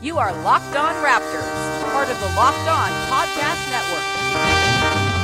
You 0.00 0.18
are 0.18 0.32
Locked 0.42 0.76
On 0.76 0.94
Raptors, 1.04 1.92
part 1.92 2.08
of 2.08 2.18
the 2.20 2.26
Locked 2.36 2.68
On 2.68 2.90
Podcast 3.10 3.70
Network. 3.70 5.16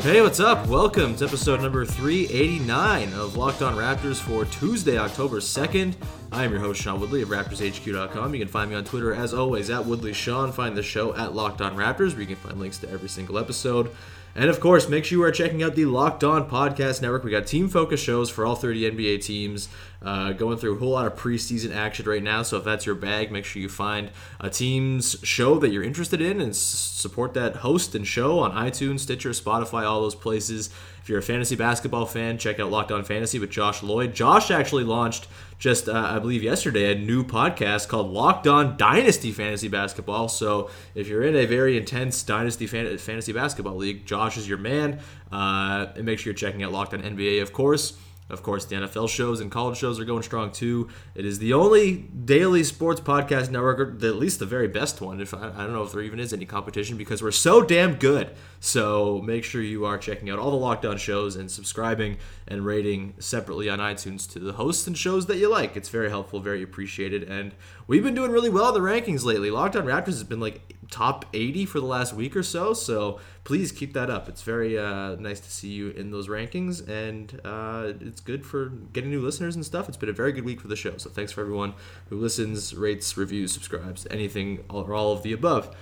Hey, 0.00 0.22
what's 0.22 0.40
up? 0.40 0.66
Welcome 0.68 1.16
to 1.16 1.24
episode 1.26 1.60
number 1.60 1.84
389 1.84 3.12
of 3.14 3.36
Locked 3.36 3.62
On 3.62 3.74
Raptors 3.74 4.20
for 4.20 4.44
Tuesday, 4.46 4.96
October 4.96 5.40
2nd. 5.40 5.94
I 6.32 6.44
am 6.44 6.52
your 6.52 6.60
host, 6.60 6.80
Sean 6.80 7.00
Woodley 7.00 7.20
of 7.22 7.28
RaptorsHQ.com. 7.28 8.32
You 8.32 8.40
can 8.40 8.48
find 8.48 8.70
me 8.70 8.76
on 8.76 8.84
Twitter, 8.84 9.12
as 9.12 9.34
always, 9.34 9.70
at 9.70 9.84
WoodleySean. 9.84 10.54
Find 10.54 10.76
the 10.76 10.82
show 10.82 11.14
at 11.16 11.34
Locked 11.34 11.60
On 11.60 11.76
Raptors, 11.76 12.12
where 12.12 12.20
you 12.20 12.26
can 12.26 12.36
find 12.36 12.58
links 12.58 12.78
to 12.78 12.90
every 12.90 13.08
single 13.08 13.38
episode. 13.38 13.90
And 14.38 14.48
of 14.50 14.60
course, 14.60 14.88
make 14.88 15.04
sure 15.04 15.18
you 15.18 15.24
are 15.24 15.32
checking 15.32 15.64
out 15.64 15.74
the 15.74 15.86
Locked 15.86 16.22
On 16.22 16.48
Podcast 16.48 17.02
Network. 17.02 17.24
We 17.24 17.32
got 17.32 17.48
team 17.48 17.68
focused 17.68 18.04
shows 18.04 18.30
for 18.30 18.46
all 18.46 18.54
30 18.54 18.92
NBA 18.92 19.20
teams, 19.20 19.68
uh, 20.00 20.30
going 20.30 20.58
through 20.58 20.76
a 20.76 20.78
whole 20.78 20.90
lot 20.90 21.08
of 21.08 21.16
preseason 21.16 21.74
action 21.74 22.06
right 22.08 22.22
now. 22.22 22.44
So 22.44 22.56
if 22.58 22.62
that's 22.62 22.86
your 22.86 22.94
bag, 22.94 23.32
make 23.32 23.44
sure 23.44 23.60
you 23.60 23.68
find 23.68 24.12
a 24.38 24.48
team's 24.48 25.16
show 25.24 25.58
that 25.58 25.70
you're 25.70 25.82
interested 25.82 26.20
in 26.20 26.40
and 26.40 26.50
s- 26.50 26.58
support 26.58 27.34
that 27.34 27.56
host 27.56 27.96
and 27.96 28.06
show 28.06 28.38
on 28.38 28.52
iTunes, 28.52 29.00
Stitcher, 29.00 29.30
Spotify, 29.30 29.82
all 29.82 30.02
those 30.02 30.14
places. 30.14 30.70
If 31.08 31.10
you're 31.12 31.20
a 31.20 31.22
fantasy 31.22 31.56
basketball 31.56 32.04
fan, 32.04 32.36
check 32.36 32.60
out 32.60 32.70
Locked 32.70 32.92
On 32.92 33.02
Fantasy 33.02 33.38
with 33.38 33.48
Josh 33.48 33.82
Lloyd. 33.82 34.14
Josh 34.14 34.50
actually 34.50 34.84
launched 34.84 35.26
just, 35.58 35.88
uh, 35.88 35.94
I 35.94 36.18
believe, 36.18 36.42
yesterday 36.42 36.92
a 36.92 36.94
new 36.96 37.24
podcast 37.24 37.88
called 37.88 38.12
Locked 38.12 38.46
On 38.46 38.76
Dynasty 38.76 39.32
Fantasy 39.32 39.68
Basketball. 39.68 40.28
So 40.28 40.68
if 40.94 41.08
you're 41.08 41.22
in 41.22 41.34
a 41.34 41.46
very 41.46 41.78
intense 41.78 42.22
Dynasty 42.22 42.66
fan- 42.66 42.98
Fantasy 42.98 43.32
Basketball 43.32 43.76
league, 43.76 44.04
Josh 44.04 44.36
is 44.36 44.46
your 44.46 44.58
man. 44.58 45.00
Uh, 45.32 45.86
and 45.96 46.04
make 46.04 46.18
sure 46.18 46.30
you're 46.30 46.36
checking 46.36 46.62
out 46.62 46.72
Locked 46.72 46.92
On 46.92 47.00
NBA, 47.00 47.40
of 47.40 47.54
course. 47.54 47.94
Of 48.30 48.42
course, 48.42 48.66
the 48.66 48.76
NFL 48.76 49.08
shows 49.08 49.40
and 49.40 49.50
college 49.50 49.78
shows 49.78 49.98
are 49.98 50.04
going 50.04 50.22
strong 50.22 50.52
too. 50.52 50.88
It 51.14 51.24
is 51.24 51.38
the 51.38 51.54
only 51.54 51.96
daily 51.96 52.62
sports 52.62 53.00
podcast 53.00 53.50
network, 53.50 53.80
or 53.80 54.06
at 54.06 54.16
least 54.16 54.38
the 54.38 54.46
very 54.46 54.68
best 54.68 55.00
one. 55.00 55.20
If 55.20 55.32
I, 55.32 55.48
I 55.48 55.64
don't 55.64 55.72
know 55.72 55.82
if 55.82 55.92
there 55.92 56.02
even 56.02 56.20
is 56.20 56.32
any 56.32 56.44
competition 56.44 56.98
because 56.98 57.22
we're 57.22 57.30
so 57.30 57.62
damn 57.62 57.94
good. 57.94 58.34
So 58.60 59.22
make 59.24 59.44
sure 59.44 59.62
you 59.62 59.86
are 59.86 59.96
checking 59.96 60.28
out 60.28 60.38
all 60.38 60.50
the 60.50 60.56
Locked 60.56 60.84
On 60.84 60.98
shows 60.98 61.36
and 61.36 61.50
subscribing 61.50 62.18
and 62.48 62.64
rating 62.64 63.14
separately 63.18 63.68
on 63.68 63.78
iTunes 63.78 64.30
to 64.32 64.38
the 64.38 64.54
hosts 64.54 64.86
and 64.86 64.96
shows 64.96 65.26
that 65.26 65.36
you 65.36 65.48
like. 65.48 65.76
It's 65.76 65.90
very 65.90 66.08
helpful, 66.08 66.40
very 66.40 66.62
appreciated, 66.62 67.22
and 67.24 67.54
we've 67.86 68.02
been 68.02 68.14
doing 68.14 68.30
really 68.30 68.50
well 68.50 68.68
in 68.68 68.74
the 68.74 68.88
rankings 68.88 69.24
lately. 69.24 69.50
Locked 69.50 69.76
On 69.76 69.84
Raptors 69.84 70.06
has 70.06 70.24
been 70.24 70.40
like 70.40 70.74
top 70.90 71.26
80 71.34 71.66
for 71.66 71.80
the 71.80 71.86
last 71.86 72.14
week 72.14 72.34
or 72.34 72.42
so. 72.42 72.72
So 72.72 73.20
please 73.44 73.72
keep 73.72 73.92
that 73.92 74.10
up. 74.10 74.28
It's 74.28 74.42
very 74.42 74.78
uh, 74.78 75.16
nice 75.16 75.40
to 75.40 75.50
see 75.50 75.68
you 75.68 75.90
in 75.90 76.10
those 76.10 76.28
rankings, 76.28 76.86
and 76.88 77.40
uh, 77.44 77.92
it's 78.00 78.20
good 78.20 78.44
for 78.44 78.70
getting 78.92 79.10
new 79.10 79.20
listeners 79.20 79.54
and 79.54 79.64
stuff. 79.64 79.88
It's 79.88 79.98
been 79.98 80.08
a 80.08 80.14
very 80.14 80.32
good 80.32 80.44
week 80.44 80.60
for 80.60 80.68
the 80.68 80.76
show. 80.76 80.96
So 80.96 81.10
thanks 81.10 81.32
for 81.32 81.42
everyone 81.42 81.74
who 82.08 82.16
listens, 82.16 82.74
rates, 82.74 83.16
reviews, 83.16 83.52
subscribes, 83.52 84.06
anything 84.10 84.64
or 84.70 84.94
all 84.94 85.12
of 85.12 85.22
the 85.22 85.32
above. 85.32 85.74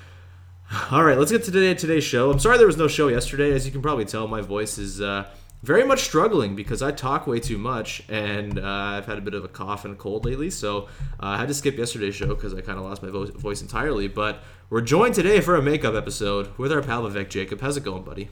All 0.90 1.04
right, 1.04 1.16
let's 1.16 1.30
get 1.30 1.44
to 1.44 1.52
today 1.52 1.74
today's 1.74 2.02
show. 2.02 2.30
I'm 2.30 2.40
sorry 2.40 2.58
there 2.58 2.66
was 2.66 2.76
no 2.76 2.88
show 2.88 3.06
yesterday. 3.06 3.52
As 3.52 3.64
you 3.66 3.72
can 3.72 3.82
probably 3.82 4.04
tell, 4.04 4.26
my 4.26 4.40
voice 4.40 4.78
is 4.78 5.00
uh, 5.00 5.28
very 5.62 5.84
much 5.84 6.00
struggling 6.00 6.54
because 6.54 6.82
I 6.82 6.92
talk 6.92 7.26
way 7.26 7.40
too 7.40 7.58
much, 7.58 8.02
and 8.08 8.58
uh, 8.58 8.62
I've 8.62 9.06
had 9.06 9.18
a 9.18 9.20
bit 9.20 9.34
of 9.34 9.44
a 9.44 9.48
cough 9.48 9.84
and 9.84 9.94
a 9.94 9.96
cold 9.96 10.24
lately. 10.24 10.50
So 10.50 10.84
uh, 11.20 11.26
I 11.26 11.38
had 11.38 11.48
to 11.48 11.54
skip 11.54 11.76
yesterday's 11.76 12.14
show 12.14 12.28
because 12.28 12.54
I 12.54 12.60
kind 12.60 12.78
of 12.78 12.84
lost 12.84 13.02
my 13.02 13.10
vo- 13.10 13.26
voice 13.26 13.62
entirely. 13.62 14.08
But 14.08 14.42
we're 14.70 14.80
joined 14.80 15.14
today 15.14 15.40
for 15.40 15.56
a 15.56 15.62
makeup 15.62 15.94
episode 15.94 16.56
with 16.58 16.72
our 16.72 16.82
pal 16.82 17.02
Vivek 17.02 17.28
Jacob. 17.28 17.60
How's 17.60 17.76
it 17.76 17.84
going, 17.84 18.02
buddy? 18.02 18.28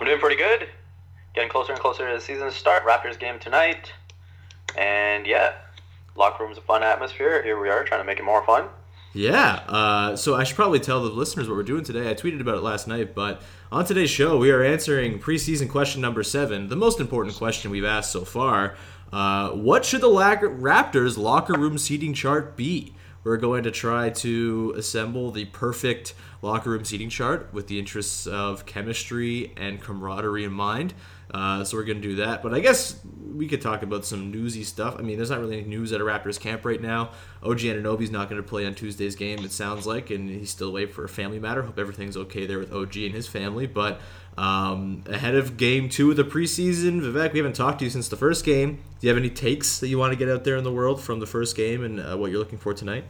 I'm 0.00 0.06
doing 0.06 0.18
pretty 0.18 0.36
good. 0.36 0.68
Getting 1.34 1.50
closer 1.50 1.72
and 1.72 1.80
closer 1.80 2.08
to 2.08 2.14
the 2.14 2.20
season 2.20 2.50
start. 2.50 2.84
Raptors 2.84 3.18
game 3.18 3.38
tonight. 3.38 3.92
And 4.76 5.26
yeah, 5.26 5.52
locker 6.16 6.44
room's 6.44 6.58
a 6.58 6.62
fun 6.62 6.82
atmosphere. 6.82 7.42
Here 7.42 7.60
we 7.60 7.68
are 7.68 7.84
trying 7.84 8.00
to 8.00 8.04
make 8.04 8.18
it 8.18 8.24
more 8.24 8.44
fun. 8.44 8.68
Yeah. 9.16 9.62
Uh, 9.66 10.14
so 10.14 10.34
I 10.34 10.44
should 10.44 10.56
probably 10.56 10.78
tell 10.78 11.02
the 11.02 11.08
listeners 11.08 11.48
what 11.48 11.56
we're 11.56 11.62
doing 11.62 11.84
today. 11.84 12.10
I 12.10 12.14
tweeted 12.14 12.42
about 12.42 12.58
it 12.58 12.62
last 12.62 12.86
night, 12.86 13.14
but 13.14 13.40
on 13.72 13.86
today's 13.86 14.10
show, 14.10 14.36
we 14.36 14.50
are 14.50 14.62
answering 14.62 15.18
preseason 15.18 15.70
question 15.70 16.02
number 16.02 16.22
seven, 16.22 16.68
the 16.68 16.76
most 16.76 17.00
important 17.00 17.34
question 17.34 17.70
we've 17.70 17.82
asked 17.82 18.12
so 18.12 18.26
far. 18.26 18.76
Uh, 19.10 19.52
what 19.52 19.86
should 19.86 20.02
the 20.02 20.08
Raptors 20.08 21.16
locker 21.16 21.54
room 21.54 21.78
seating 21.78 22.12
chart 22.12 22.58
be? 22.58 22.94
We're 23.24 23.38
going 23.38 23.62
to 23.62 23.70
try 23.70 24.10
to 24.10 24.74
assemble 24.76 25.30
the 25.30 25.46
perfect 25.46 26.12
locker 26.42 26.68
room 26.68 26.84
seating 26.84 27.08
chart 27.08 27.48
with 27.54 27.68
the 27.68 27.78
interests 27.78 28.26
of 28.26 28.66
chemistry 28.66 29.54
and 29.56 29.80
camaraderie 29.80 30.44
in 30.44 30.52
mind. 30.52 30.92
Uh, 31.32 31.64
so 31.64 31.78
we're 31.78 31.84
going 31.84 32.02
to 32.02 32.08
do 32.08 32.16
that. 32.16 32.42
But 32.42 32.52
I 32.52 32.60
guess 32.60 33.00
we 33.36 33.46
could 33.46 33.60
talk 33.60 33.82
about 33.82 34.04
some 34.04 34.30
newsy 34.30 34.64
stuff. 34.64 34.96
I 34.98 35.02
mean, 35.02 35.16
there's 35.16 35.30
not 35.30 35.40
really 35.40 35.58
any 35.58 35.68
news 35.68 35.92
at 35.92 36.00
a 36.00 36.04
Raptors 36.04 36.40
camp 36.40 36.64
right 36.64 36.80
now. 36.80 37.10
OG 37.42 37.60
Anunoby's 37.60 38.10
not 38.10 38.28
going 38.28 38.42
to 38.42 38.48
play 38.48 38.66
on 38.66 38.74
Tuesday's 38.74 39.14
game, 39.14 39.44
it 39.44 39.52
sounds 39.52 39.86
like, 39.86 40.10
and 40.10 40.28
he's 40.28 40.50
still 40.50 40.68
away 40.68 40.86
for 40.86 41.04
a 41.04 41.08
family 41.08 41.38
matter. 41.38 41.62
Hope 41.62 41.78
everything's 41.78 42.16
okay 42.16 42.46
there 42.46 42.58
with 42.58 42.72
OG 42.72 42.96
and 42.96 43.14
his 43.14 43.28
family. 43.28 43.66
But 43.66 44.00
um, 44.38 45.02
ahead 45.06 45.34
of 45.34 45.56
game 45.56 45.88
two 45.88 46.10
of 46.10 46.16
the 46.16 46.24
preseason, 46.24 47.00
Vivek, 47.00 47.32
we 47.32 47.38
haven't 47.38 47.56
talked 47.56 47.80
to 47.80 47.84
you 47.84 47.90
since 47.90 48.08
the 48.08 48.16
first 48.16 48.44
game. 48.44 48.76
Do 49.00 49.06
you 49.06 49.08
have 49.08 49.18
any 49.18 49.30
takes 49.30 49.78
that 49.80 49.88
you 49.88 49.98
want 49.98 50.12
to 50.12 50.18
get 50.18 50.28
out 50.28 50.44
there 50.44 50.56
in 50.56 50.64
the 50.64 50.72
world 50.72 51.02
from 51.02 51.20
the 51.20 51.26
first 51.26 51.56
game 51.56 51.84
and 51.84 52.00
uh, 52.00 52.16
what 52.16 52.30
you're 52.30 52.40
looking 52.40 52.58
for 52.58 52.74
tonight? 52.74 53.04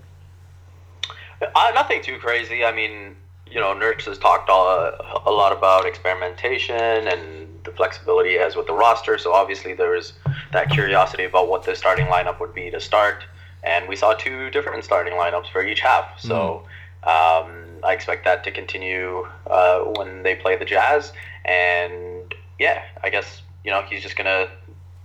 Uh, 1.41 1.71
nothing 1.75 2.03
too 2.03 2.19
crazy. 2.19 2.65
I 2.65 2.73
mean, 2.73 3.17
you 3.51 3.61
know, 3.61 3.75
Nurse 3.75 4.07
has 4.07 4.19
talked 4.19 4.49
a, 4.49 4.53
a 4.53 5.31
lot 5.31 5.53
about 5.53 5.87
experimentation 5.87 6.77
and 6.77 7.46
the 7.67 7.73
flexibility 7.73 8.31
he 8.31 8.37
has 8.37 8.57
with 8.57 8.67
the 8.67 8.73
roster. 8.73 9.19
So 9.19 9.33
obviously 9.33 9.75
there 9.75 9.91
was 9.91 10.15
that 10.53 10.71
curiosity 10.71 11.25
about 11.25 11.49
what 11.49 11.65
the 11.65 11.75
starting 11.77 12.07
lineup 12.07 12.41
would 12.41 12.55
be 12.55 12.71
to 12.71 12.81
start. 12.81 13.25
And 13.63 13.89
we 13.89 13.97
saw 13.97 14.15
two 14.15 14.49
different 14.51 14.85
starting 14.85 15.15
lineups 15.15 15.51
for 15.51 15.63
each 15.63 15.81
half. 15.81 16.19
So 16.21 16.63
um, 17.03 17.51
I 17.85 17.93
expect 17.93 18.25
that 18.25 18.45
to 18.45 18.51
continue 18.51 19.27
uh, 19.47 19.81
when 19.81 20.23
they 20.23 20.37
play 20.37 20.57
the 20.57 20.65
Jazz. 20.65 21.13
And 21.45 22.33
yeah, 22.59 22.83
I 23.03 23.11
guess, 23.11 23.43
you 23.65 23.71
know, 23.71 23.83
he's 23.83 24.03
just 24.03 24.17
to 24.17 24.49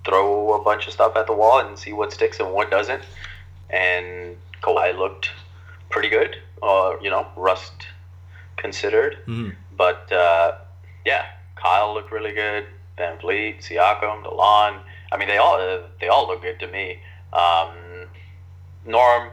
throw 0.06 0.54
a 0.54 0.64
bunch 0.64 0.88
of 0.88 0.94
stuff 0.94 1.16
at 1.16 1.28
the 1.28 1.34
wall 1.34 1.60
and 1.60 1.78
see 1.78 1.94
what 1.94 2.14
sticks 2.14 2.40
and 2.40 2.52
what 2.54 2.72
doesn't. 2.72 3.04
And 3.70 4.38
Kawhi 4.62 4.98
looked 4.98 5.30
pretty 5.90 6.10
good, 6.10 6.38
uh, 6.62 6.94
you 7.02 7.10
know, 7.10 7.28
rust 7.36 7.88
considered. 8.58 9.18
Mhm. 9.28 9.56
But 9.76 10.12
uh, 10.12 10.58
yeah, 11.06 11.26
Kyle 11.62 11.94
looked 11.94 12.12
really 12.12 12.34
good. 12.34 12.66
VanVleet, 12.98 13.60
Siakam, 13.60 14.24
Delon. 14.24 14.82
I 15.12 15.18
mean, 15.18 15.28
they 15.28 15.38
all 15.38 15.58
they 16.00 16.08
all 16.08 16.28
look 16.28 16.42
good 16.42 16.60
to 16.60 16.68
me. 16.68 17.00
Um, 17.34 18.08
Norm 18.86 19.30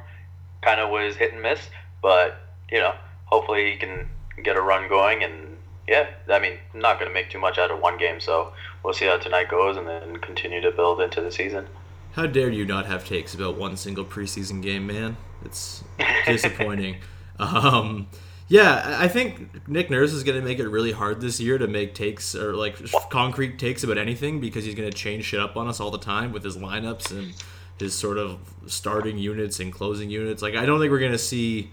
kind 0.63 0.81
of 0.81 0.91
was 0.91 1.17
hit 1.17 1.33
and 1.33 1.43
miss, 1.43 1.61
but 2.03 2.41
you 2.71 2.79
know, 2.79 2.95
hopefully 3.27 3.73
he 3.73 3.77
can 3.77 4.09
get 4.43 4.57
a 4.57 4.61
run 4.61 4.89
going. 4.89 5.23
And 5.23 5.57
yeah, 5.87 6.09
I 6.29 6.39
mean, 6.39 6.59
I'm 6.75 6.81
not 6.81 6.99
going 6.99 7.11
to 7.11 7.15
make 7.15 7.31
too 7.31 7.39
much 7.39 7.59
out 7.59 7.71
of 7.71 7.81
one 7.81 7.99
game, 7.99 8.21
so 8.21 8.53
we'll 8.83 8.95
see 8.95 9.07
how 9.07 9.19
tonight 9.19 9.49
goes, 9.49 9.77
and 9.77 9.87
then 9.87 10.17
continue 10.19 10.61
to 10.61 10.71
build 10.71 11.01
into 11.01 11.21
the 11.21 11.31
season. 11.31 11.67
How 12.13 12.27
dare 12.27 12.51
you 12.51 12.65
not 12.65 12.87
have 12.87 13.07
takes 13.07 13.35
about 13.35 13.57
one 13.57 13.77
single 13.77 14.05
preseason 14.05 14.63
game, 14.63 14.87
man? 14.87 15.17
It's 15.45 15.85
disappointing. 16.27 16.97
um, 17.39 18.09
yeah, 18.49 18.97
I 18.99 19.09
think 19.09 19.69
Nick 19.69 19.91
Nurse 19.91 20.13
is 20.13 20.25
going 20.25 20.41
to 20.41 20.45
make 20.45 20.59
it 20.59 20.69
really 20.69 20.93
hard 20.93 21.21
this 21.21 21.39
year 21.39 21.59
to 21.59 21.69
make 21.69 21.95
takes 21.95 22.35
or 22.35 22.55
like 22.55 22.79
concrete 23.11 23.59
takes 23.59 23.85
about 23.85 23.99
anything 23.99 24.41
because 24.41 24.65
he's 24.65 24.75
going 24.75 24.91
to 24.91 24.97
change 24.97 25.27
shit 25.27 25.41
up 25.41 25.57
on 25.57 25.69
us 25.69 25.81
all 25.81 25.91
the 25.91 25.99
time 25.99 26.33
with 26.33 26.45
his 26.45 26.57
lineups 26.57 27.11
and 27.11 27.35
his 27.79 27.95
sort 27.95 28.17
of 28.17 28.39
starting 28.67 29.19
units 29.19 29.61
and 29.61 29.73
closing 29.73 30.11
units. 30.11 30.41
Like, 30.41 30.55
I 30.55 30.65
don't 30.65 30.81
think 30.81 30.91
we're 30.91 30.99
going 30.99 31.13
to 31.13 31.19
see 31.19 31.71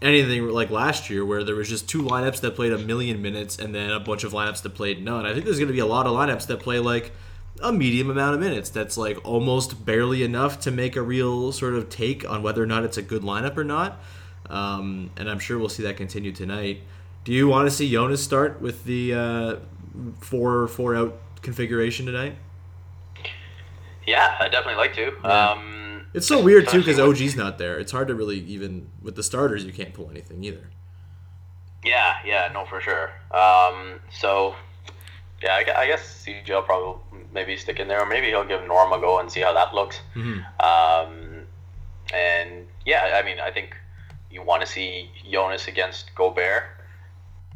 anything 0.00 0.48
like 0.48 0.70
last 0.70 1.10
year 1.10 1.24
where 1.24 1.42
there 1.42 1.56
was 1.56 1.68
just 1.68 1.88
two 1.88 2.02
lineups 2.02 2.40
that 2.40 2.54
played 2.54 2.72
a 2.72 2.78
million 2.78 3.20
minutes 3.20 3.58
and 3.58 3.74
then 3.74 3.90
a 3.90 4.00
bunch 4.00 4.24
of 4.24 4.32
lineups 4.32 4.62
that 4.62 4.70
played 4.70 5.02
none. 5.02 5.26
I 5.26 5.32
think 5.32 5.44
there's 5.44 5.58
going 5.58 5.68
to 5.68 5.74
be 5.74 5.80
a 5.80 5.86
lot 5.86 6.06
of 6.06 6.12
lineups 6.12 6.46
that 6.46 6.60
play 6.60 6.78
like 6.78 7.12
a 7.62 7.72
medium 7.72 8.10
amount 8.10 8.34
of 8.34 8.40
minutes 8.40 8.70
that's 8.70 8.96
like 8.96 9.18
almost 9.24 9.84
barely 9.84 10.22
enough 10.22 10.60
to 10.60 10.70
make 10.70 10.94
a 10.94 11.02
real 11.02 11.50
sort 11.52 11.74
of 11.74 11.88
take 11.88 12.28
on 12.28 12.42
whether 12.42 12.62
or 12.62 12.66
not 12.66 12.84
it's 12.84 12.98
a 12.98 13.02
good 13.02 13.22
lineup 13.22 13.56
or 13.56 13.64
not. 13.64 14.00
Um, 14.48 15.10
and 15.16 15.28
I'm 15.28 15.38
sure 15.38 15.58
we'll 15.58 15.68
see 15.68 15.82
that 15.84 15.96
continue 15.96 16.32
tonight. 16.32 16.82
Do 17.24 17.32
you 17.32 17.48
want 17.48 17.68
to 17.68 17.74
see 17.74 17.90
Jonas 17.90 18.22
start 18.22 18.60
with 18.60 18.84
the 18.84 19.14
uh, 19.14 19.56
four 20.20 20.68
four 20.68 20.94
out 20.94 21.18
configuration 21.42 22.06
tonight? 22.06 22.36
Yeah, 24.06 24.36
I 24.38 24.48
definitely 24.48 24.76
like 24.76 24.94
to. 24.94 25.12
Yeah. 25.24 25.50
Um, 25.50 26.06
It's 26.14 26.28
so 26.28 26.40
weird 26.40 26.68
too 26.68 26.78
because 26.78 26.98
OG's 27.00 27.34
not 27.36 27.58
there. 27.58 27.78
It's 27.78 27.90
hard 27.90 28.08
to 28.08 28.14
really 28.14 28.38
even 28.40 28.88
with 29.02 29.16
the 29.16 29.22
starters. 29.22 29.64
You 29.64 29.72
can't 29.72 29.92
pull 29.92 30.08
anything 30.10 30.44
either. 30.44 30.70
Yeah, 31.84 32.16
yeah, 32.24 32.48
no, 32.52 32.64
for 32.64 32.80
sure. 32.80 33.10
Um, 33.30 34.00
so, 34.10 34.56
yeah, 35.42 35.52
I, 35.54 35.82
I 35.82 35.86
guess 35.86 36.24
CJ 36.26 36.48
will 36.48 36.62
probably 36.62 37.00
maybe 37.32 37.56
stick 37.56 37.78
in 37.78 37.86
there, 37.86 38.00
or 38.00 38.06
maybe 38.06 38.26
he'll 38.28 38.44
give 38.44 38.66
Norm 38.66 38.92
a 38.92 38.98
go 38.98 39.20
and 39.20 39.30
see 39.30 39.40
how 39.40 39.52
that 39.52 39.72
looks. 39.74 40.00
Um, 40.58 41.42
and 42.12 42.66
yeah, 42.84 43.20
I 43.20 43.22
mean, 43.24 43.38
I 43.38 43.50
think 43.52 43.76
you 44.36 44.42
want 44.42 44.60
to 44.60 44.66
see 44.66 45.10
Jonas 45.32 45.66
against 45.66 46.14
Gobert 46.14 46.64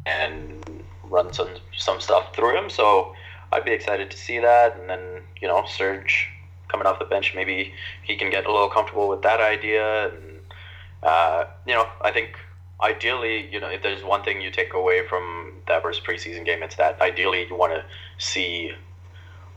and 0.07 0.83
run 1.03 1.31
some 1.31 1.49
some 1.77 1.99
stuff 2.01 2.35
through 2.35 2.57
him. 2.57 2.69
So 2.69 3.13
I'd 3.51 3.65
be 3.65 3.71
excited 3.71 4.09
to 4.11 4.17
see 4.17 4.39
that. 4.39 4.77
And 4.79 4.89
then 4.89 5.01
you 5.41 5.47
know, 5.47 5.63
Serge 5.67 6.27
coming 6.69 6.87
off 6.87 6.97
the 6.99 7.05
bench, 7.05 7.33
maybe 7.35 7.73
he 8.01 8.15
can 8.15 8.29
get 8.31 8.45
a 8.45 8.51
little 8.51 8.69
comfortable 8.69 9.07
with 9.07 9.21
that 9.21 9.39
idea. 9.39 10.07
And 10.09 10.39
uh, 11.03 11.45
you 11.67 11.75
know, 11.75 11.85
I 12.01 12.11
think 12.11 12.29
ideally, 12.81 13.47
you 13.53 13.59
know, 13.59 13.69
if 13.69 13.83
there's 13.83 14.03
one 14.03 14.23
thing 14.23 14.41
you 14.41 14.49
take 14.49 14.73
away 14.73 15.05
from 15.07 15.53
that 15.67 15.83
first 15.83 16.03
preseason 16.03 16.43
game, 16.45 16.63
it's 16.63 16.75
that 16.77 16.99
ideally 16.99 17.45
you 17.47 17.55
want 17.55 17.73
to 17.73 17.83
see 18.17 18.71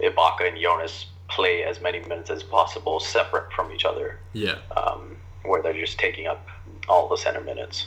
Ibaka 0.01 0.49
and 0.49 0.59
Jonas 0.61 1.07
play 1.31 1.63
as 1.65 1.81
many 1.81 2.01
minutes 2.01 2.29
as 2.29 2.43
possible 2.43 3.01
separate 3.01 3.51
from 3.53 3.73
each 3.73 3.87
other, 3.87 4.19
Yeah. 4.35 4.59
um, 4.77 5.17
where 5.45 5.63
they're 5.63 5.81
just 5.87 5.99
taking 5.99 6.27
up 6.27 6.47
all 6.89 7.09
the 7.09 7.17
center 7.17 7.41
minutes. 7.41 7.87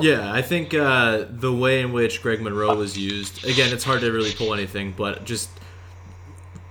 Yeah, 0.00 0.32
I 0.32 0.40
think 0.40 0.72
uh, 0.72 1.24
the 1.28 1.52
way 1.52 1.80
in 1.80 1.92
which 1.92 2.22
Greg 2.22 2.40
Monroe 2.40 2.76
was 2.76 2.96
used, 2.96 3.44
again, 3.44 3.72
it's 3.72 3.82
hard 3.82 4.02
to 4.02 4.12
really 4.12 4.32
pull 4.32 4.54
anything, 4.54 4.94
but 4.96 5.24
just 5.24 5.50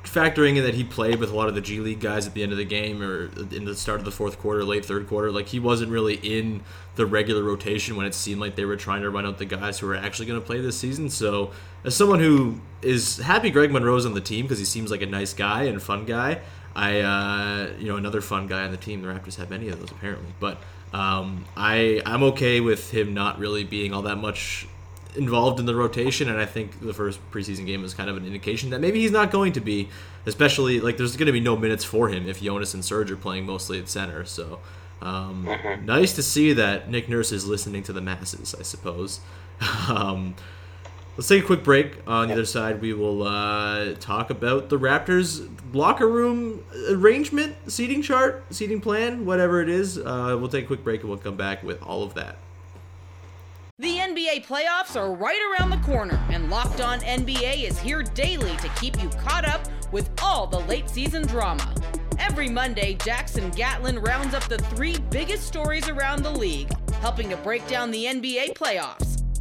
factoring 0.03 0.57
in 0.57 0.63
that 0.63 0.73
he 0.73 0.83
played 0.83 1.19
with 1.19 1.29
a 1.29 1.35
lot 1.35 1.47
of 1.47 1.55
the 1.55 1.61
G 1.61 1.79
League 1.79 1.99
guys 1.99 2.25
at 2.25 2.33
the 2.33 2.41
end 2.41 2.51
of 2.51 2.57
the 2.57 2.65
game 2.65 3.03
or 3.03 3.29
in 3.51 3.65
the 3.65 3.75
start 3.75 3.99
of 3.99 4.05
the 4.05 4.11
fourth 4.11 4.39
quarter, 4.39 4.63
late 4.63 4.85
third 4.85 5.07
quarter, 5.07 5.31
like 5.31 5.47
he 5.47 5.59
wasn't 5.59 5.91
really 5.91 6.15
in 6.15 6.61
the 6.95 7.05
regular 7.05 7.43
rotation 7.43 7.95
when 7.95 8.05
it 8.05 8.15
seemed 8.15 8.41
like 8.41 8.55
they 8.55 8.65
were 8.65 8.75
trying 8.75 9.01
to 9.01 9.09
run 9.09 9.25
out 9.25 9.37
the 9.37 9.45
guys 9.45 9.79
who 9.79 9.87
were 9.87 9.95
actually 9.95 10.25
going 10.25 10.39
to 10.39 10.45
play 10.45 10.59
this 10.61 10.77
season. 10.77 11.09
So, 11.09 11.51
as 11.83 11.95
someone 11.95 12.19
who 12.19 12.59
is 12.81 13.17
happy 13.17 13.51
Greg 13.51 13.71
Monroe's 13.71 14.05
on 14.05 14.13
the 14.13 14.21
team 14.21 14.45
because 14.45 14.59
he 14.59 14.65
seems 14.65 14.91
like 14.91 15.01
a 15.01 15.05
nice 15.05 15.33
guy 15.33 15.63
and 15.63 15.81
fun 15.81 16.05
guy, 16.05 16.41
I, 16.75 17.01
uh, 17.01 17.73
you 17.77 17.87
know, 17.87 17.97
another 17.97 18.21
fun 18.21 18.47
guy 18.47 18.63
on 18.63 18.71
the 18.71 18.77
team. 18.77 19.01
The 19.01 19.09
Raptors 19.09 19.35
have 19.35 19.49
many 19.49 19.69
of 19.69 19.79
those 19.79 19.91
apparently, 19.91 20.33
but 20.39 20.57
um, 20.93 21.45
I 21.55 22.01
I'm 22.05 22.23
okay 22.23 22.61
with 22.61 22.91
him 22.91 23.13
not 23.13 23.39
really 23.39 23.63
being 23.63 23.93
all 23.93 24.03
that 24.03 24.17
much 24.17 24.67
involved 25.15 25.59
in 25.59 25.65
the 25.65 25.75
rotation, 25.75 26.29
and 26.29 26.39
I 26.39 26.45
think 26.45 26.79
the 26.79 26.93
first 26.93 27.19
preseason 27.31 27.65
game 27.65 27.81
was 27.81 27.93
kind 27.93 28.09
of 28.09 28.17
an 28.17 28.25
indication 28.25 28.69
that 28.71 28.79
maybe 28.79 28.99
he's 28.99 29.11
not 29.11 29.31
going 29.31 29.53
to 29.53 29.61
be, 29.61 29.89
especially 30.25 30.79
like 30.79 30.97
there's 30.97 31.15
going 31.15 31.27
to 31.27 31.31
be 31.31 31.39
no 31.39 31.55
minutes 31.55 31.83
for 31.83 32.09
him 32.09 32.27
if 32.27 32.41
Jonas 32.41 32.73
and 32.73 32.83
Serge 32.83 33.11
are 33.11 33.17
playing 33.17 33.45
mostly 33.45 33.79
at 33.79 33.89
center. 33.89 34.25
So 34.25 34.59
um, 35.01 35.47
nice 35.83 36.13
to 36.13 36.23
see 36.23 36.53
that 36.53 36.89
Nick 36.89 37.09
Nurse 37.09 37.31
is 37.31 37.45
listening 37.45 37.83
to 37.83 37.93
the 37.93 38.01
masses, 38.01 38.55
I 38.57 38.63
suppose. 38.63 39.19
um, 39.89 40.35
Let's 41.17 41.27
take 41.27 41.43
a 41.43 41.45
quick 41.45 41.63
break. 41.63 41.97
On 42.07 42.27
the 42.27 42.33
other 42.33 42.45
side, 42.45 42.79
we 42.79 42.93
will 42.93 43.23
uh, 43.23 43.93
talk 43.95 44.29
about 44.29 44.69
the 44.69 44.79
Raptors' 44.79 45.49
locker 45.73 46.07
room 46.07 46.63
arrangement, 46.89 47.55
seating 47.67 48.01
chart, 48.01 48.45
seating 48.51 48.79
plan, 48.79 49.25
whatever 49.25 49.61
it 49.61 49.67
is. 49.67 49.97
Uh, 49.97 50.37
we'll 50.39 50.47
take 50.47 50.63
a 50.63 50.67
quick 50.67 50.83
break 50.83 51.01
and 51.01 51.09
we'll 51.09 51.19
come 51.19 51.35
back 51.35 51.61
with 51.61 51.81
all 51.83 52.03
of 52.03 52.13
that. 52.13 52.37
The 53.79 53.97
NBA 53.97 54.45
playoffs 54.45 54.97
are 54.97 55.13
right 55.13 55.39
around 55.51 55.69
the 55.69 55.77
corner, 55.77 56.21
and 56.29 56.49
Locked 56.49 56.81
On 56.81 56.99
NBA 56.99 57.63
is 57.63 57.79
here 57.79 58.03
daily 58.03 58.55
to 58.57 58.67
keep 58.79 59.01
you 59.01 59.07
caught 59.09 59.47
up 59.47 59.67
with 59.93 60.09
all 60.21 60.47
the 60.47 60.59
late 60.59 60.89
season 60.89 61.25
drama. 61.25 61.73
Every 62.17 62.49
Monday, 62.49 62.95
Jackson 62.95 63.49
Gatlin 63.51 63.99
rounds 63.99 64.33
up 64.33 64.43
the 64.49 64.57
three 64.57 64.97
biggest 65.09 65.47
stories 65.47 65.87
around 65.87 66.23
the 66.23 66.31
league, 66.31 66.69
helping 66.95 67.29
to 67.29 67.37
break 67.37 67.65
down 67.67 67.89
the 67.91 68.03
NBA 68.03 68.53
playoffs. 68.53 69.18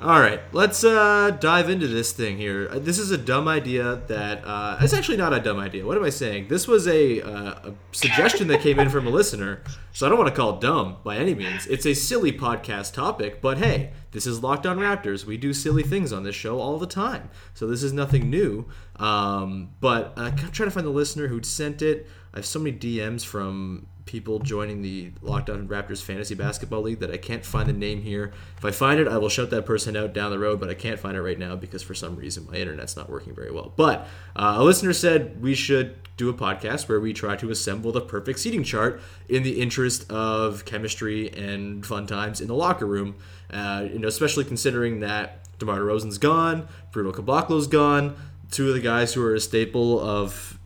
All 0.00 0.20
right, 0.20 0.40
let's 0.52 0.84
uh, 0.84 1.36
dive 1.40 1.68
into 1.68 1.88
this 1.88 2.12
thing 2.12 2.36
here. 2.38 2.68
Uh, 2.70 2.78
This 2.78 3.00
is 3.00 3.10
a 3.10 3.18
dumb 3.18 3.48
idea 3.48 3.96
that 4.06 4.44
uh, 4.46 4.78
it's 4.80 4.92
actually 4.92 5.16
not 5.16 5.32
a 5.32 5.40
dumb 5.40 5.58
idea. 5.58 5.84
What 5.84 5.96
am 5.96 6.04
I 6.04 6.10
saying? 6.10 6.46
This 6.46 6.68
was 6.68 6.86
a, 6.86 7.20
uh, 7.20 7.70
a 7.70 7.74
suggestion 7.90 8.46
that 8.46 8.60
came 8.60 8.78
in 8.78 8.90
from 8.90 9.08
a 9.08 9.10
listener, 9.10 9.60
so 9.92 10.06
I 10.06 10.08
don't 10.08 10.16
want 10.16 10.30
to 10.32 10.36
call 10.40 10.54
it 10.54 10.60
dumb 10.60 10.98
by 11.02 11.16
any 11.16 11.34
means. 11.34 11.66
It's 11.66 11.84
a 11.84 11.94
silly 11.94 12.30
podcast 12.30 12.92
topic, 12.94 13.40
but 13.42 13.58
hey, 13.58 13.90
this 14.12 14.24
is 14.24 14.40
Locked 14.40 14.66
On 14.66 14.78
Raptors. 14.78 15.24
We 15.24 15.36
do 15.36 15.52
silly 15.52 15.82
things 15.82 16.12
on 16.12 16.22
this 16.22 16.36
show 16.36 16.60
all 16.60 16.78
the 16.78 16.86
time, 16.86 17.28
so 17.54 17.66
this 17.66 17.82
is 17.82 17.92
nothing 17.92 18.30
new. 18.30 18.68
Um, 18.96 19.70
but 19.80 20.12
uh, 20.16 20.30
I'm 20.30 20.36
trying 20.36 20.68
to 20.68 20.70
find 20.70 20.86
the 20.86 20.90
listener 20.90 21.26
who'd 21.26 21.44
sent 21.44 21.82
it. 21.82 22.06
I 22.32 22.38
have 22.38 22.46
so 22.46 22.60
many 22.60 22.76
DMs 22.76 23.24
from 23.24 23.88
people 24.08 24.38
joining 24.38 24.80
the 24.80 25.12
Locked 25.20 25.50
On 25.50 25.68
Raptors 25.68 26.02
Fantasy 26.02 26.34
Basketball 26.34 26.80
League 26.80 27.00
that 27.00 27.10
I 27.10 27.18
can't 27.18 27.44
find 27.44 27.68
the 27.68 27.74
name 27.74 28.00
here. 28.00 28.32
If 28.56 28.64
I 28.64 28.70
find 28.70 28.98
it, 28.98 29.06
I 29.06 29.18
will 29.18 29.28
shout 29.28 29.50
that 29.50 29.66
person 29.66 29.98
out 29.98 30.14
down 30.14 30.30
the 30.30 30.38
road, 30.38 30.58
but 30.58 30.70
I 30.70 30.74
can't 30.74 30.98
find 30.98 31.14
it 31.14 31.20
right 31.20 31.38
now 31.38 31.56
because 31.56 31.82
for 31.82 31.94
some 31.94 32.16
reason 32.16 32.46
my 32.50 32.56
internet's 32.56 32.96
not 32.96 33.10
working 33.10 33.34
very 33.34 33.50
well. 33.50 33.70
But 33.76 34.08
uh, 34.34 34.54
a 34.56 34.64
listener 34.64 34.94
said 34.94 35.42
we 35.42 35.54
should 35.54 35.96
do 36.16 36.30
a 36.30 36.34
podcast 36.34 36.88
where 36.88 36.98
we 36.98 37.12
try 37.12 37.36
to 37.36 37.50
assemble 37.50 37.92
the 37.92 38.00
perfect 38.00 38.38
seating 38.40 38.64
chart 38.64 39.02
in 39.28 39.42
the 39.42 39.60
interest 39.60 40.10
of 40.10 40.64
chemistry 40.64 41.30
and 41.30 41.84
fun 41.84 42.06
times 42.06 42.40
in 42.40 42.48
the 42.48 42.54
locker 42.54 42.86
room. 42.86 43.14
Uh, 43.50 43.86
you 43.92 43.98
know, 43.98 44.08
especially 44.08 44.44
considering 44.44 45.00
that 45.00 45.46
DeMar 45.58 45.80
DeRozan's 45.80 46.16
gone, 46.16 46.66
Bruno 46.92 47.12
Caboclo's 47.12 47.66
gone, 47.66 48.16
two 48.50 48.68
of 48.68 48.74
the 48.74 48.80
guys 48.80 49.12
who 49.12 49.22
are 49.22 49.34
a 49.34 49.40
staple 49.40 50.00
of 50.00 50.57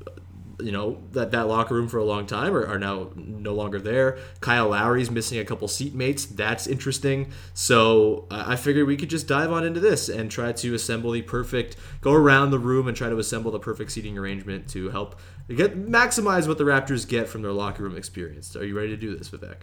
you 0.61 0.73
know 0.73 1.03
that 1.13 1.31
that 1.33 1.49
locker 1.49 1.75
room 1.75 1.89
for 1.89 1.99
a 1.99 2.05
long 2.05 2.27
time 2.27 2.55
are, 2.55 2.67
are 2.67 2.79
now 2.79 3.11
no 3.17 3.55
longer 3.55 3.79
there. 3.79 4.19
Kyle 4.41 4.69
Lowry's 4.69 5.11
missing 5.11 5.39
a 5.39 5.45
couple 5.45 5.69
seatmates. 5.69 6.29
That's 6.29 6.67
interesting. 6.67 7.33
So 7.55 8.27
uh, 8.31 8.45
I 8.47 8.57
figured 8.57 8.87
we 8.87 8.97
could 8.97 9.11
just 9.11 9.27
dive 9.27 9.53
on 9.53 9.65
into 9.65 9.81
this 9.81 10.09
and 10.09 10.31
try 10.31 10.53
to 10.53 10.75
assemble 10.75 11.13
the 11.13 11.23
perfect, 11.23 11.77
go 12.01 12.13
around 12.13 12.51
the 12.51 12.59
room 12.59 12.89
and 12.89 12.97
try 12.97 13.09
to 13.09 13.19
assemble 13.19 13.51
the 13.51 13.59
perfect 13.59 13.93
seating 13.93 14.19
arrangement 14.19 14.69
to 14.71 14.91
help 14.91 15.19
get 15.49 15.87
maximize 15.87 16.49
what 16.49 16.59
the 16.59 16.65
Raptors 16.65 17.07
get 17.07 17.29
from 17.29 17.43
their 17.43 17.53
locker 17.53 17.83
room 17.83 17.97
experience. 17.97 18.55
Are 18.57 18.65
you 18.65 18.77
ready 18.77 18.89
to 18.89 18.97
do 18.97 19.17
this, 19.17 19.31
Vivek? 19.31 19.57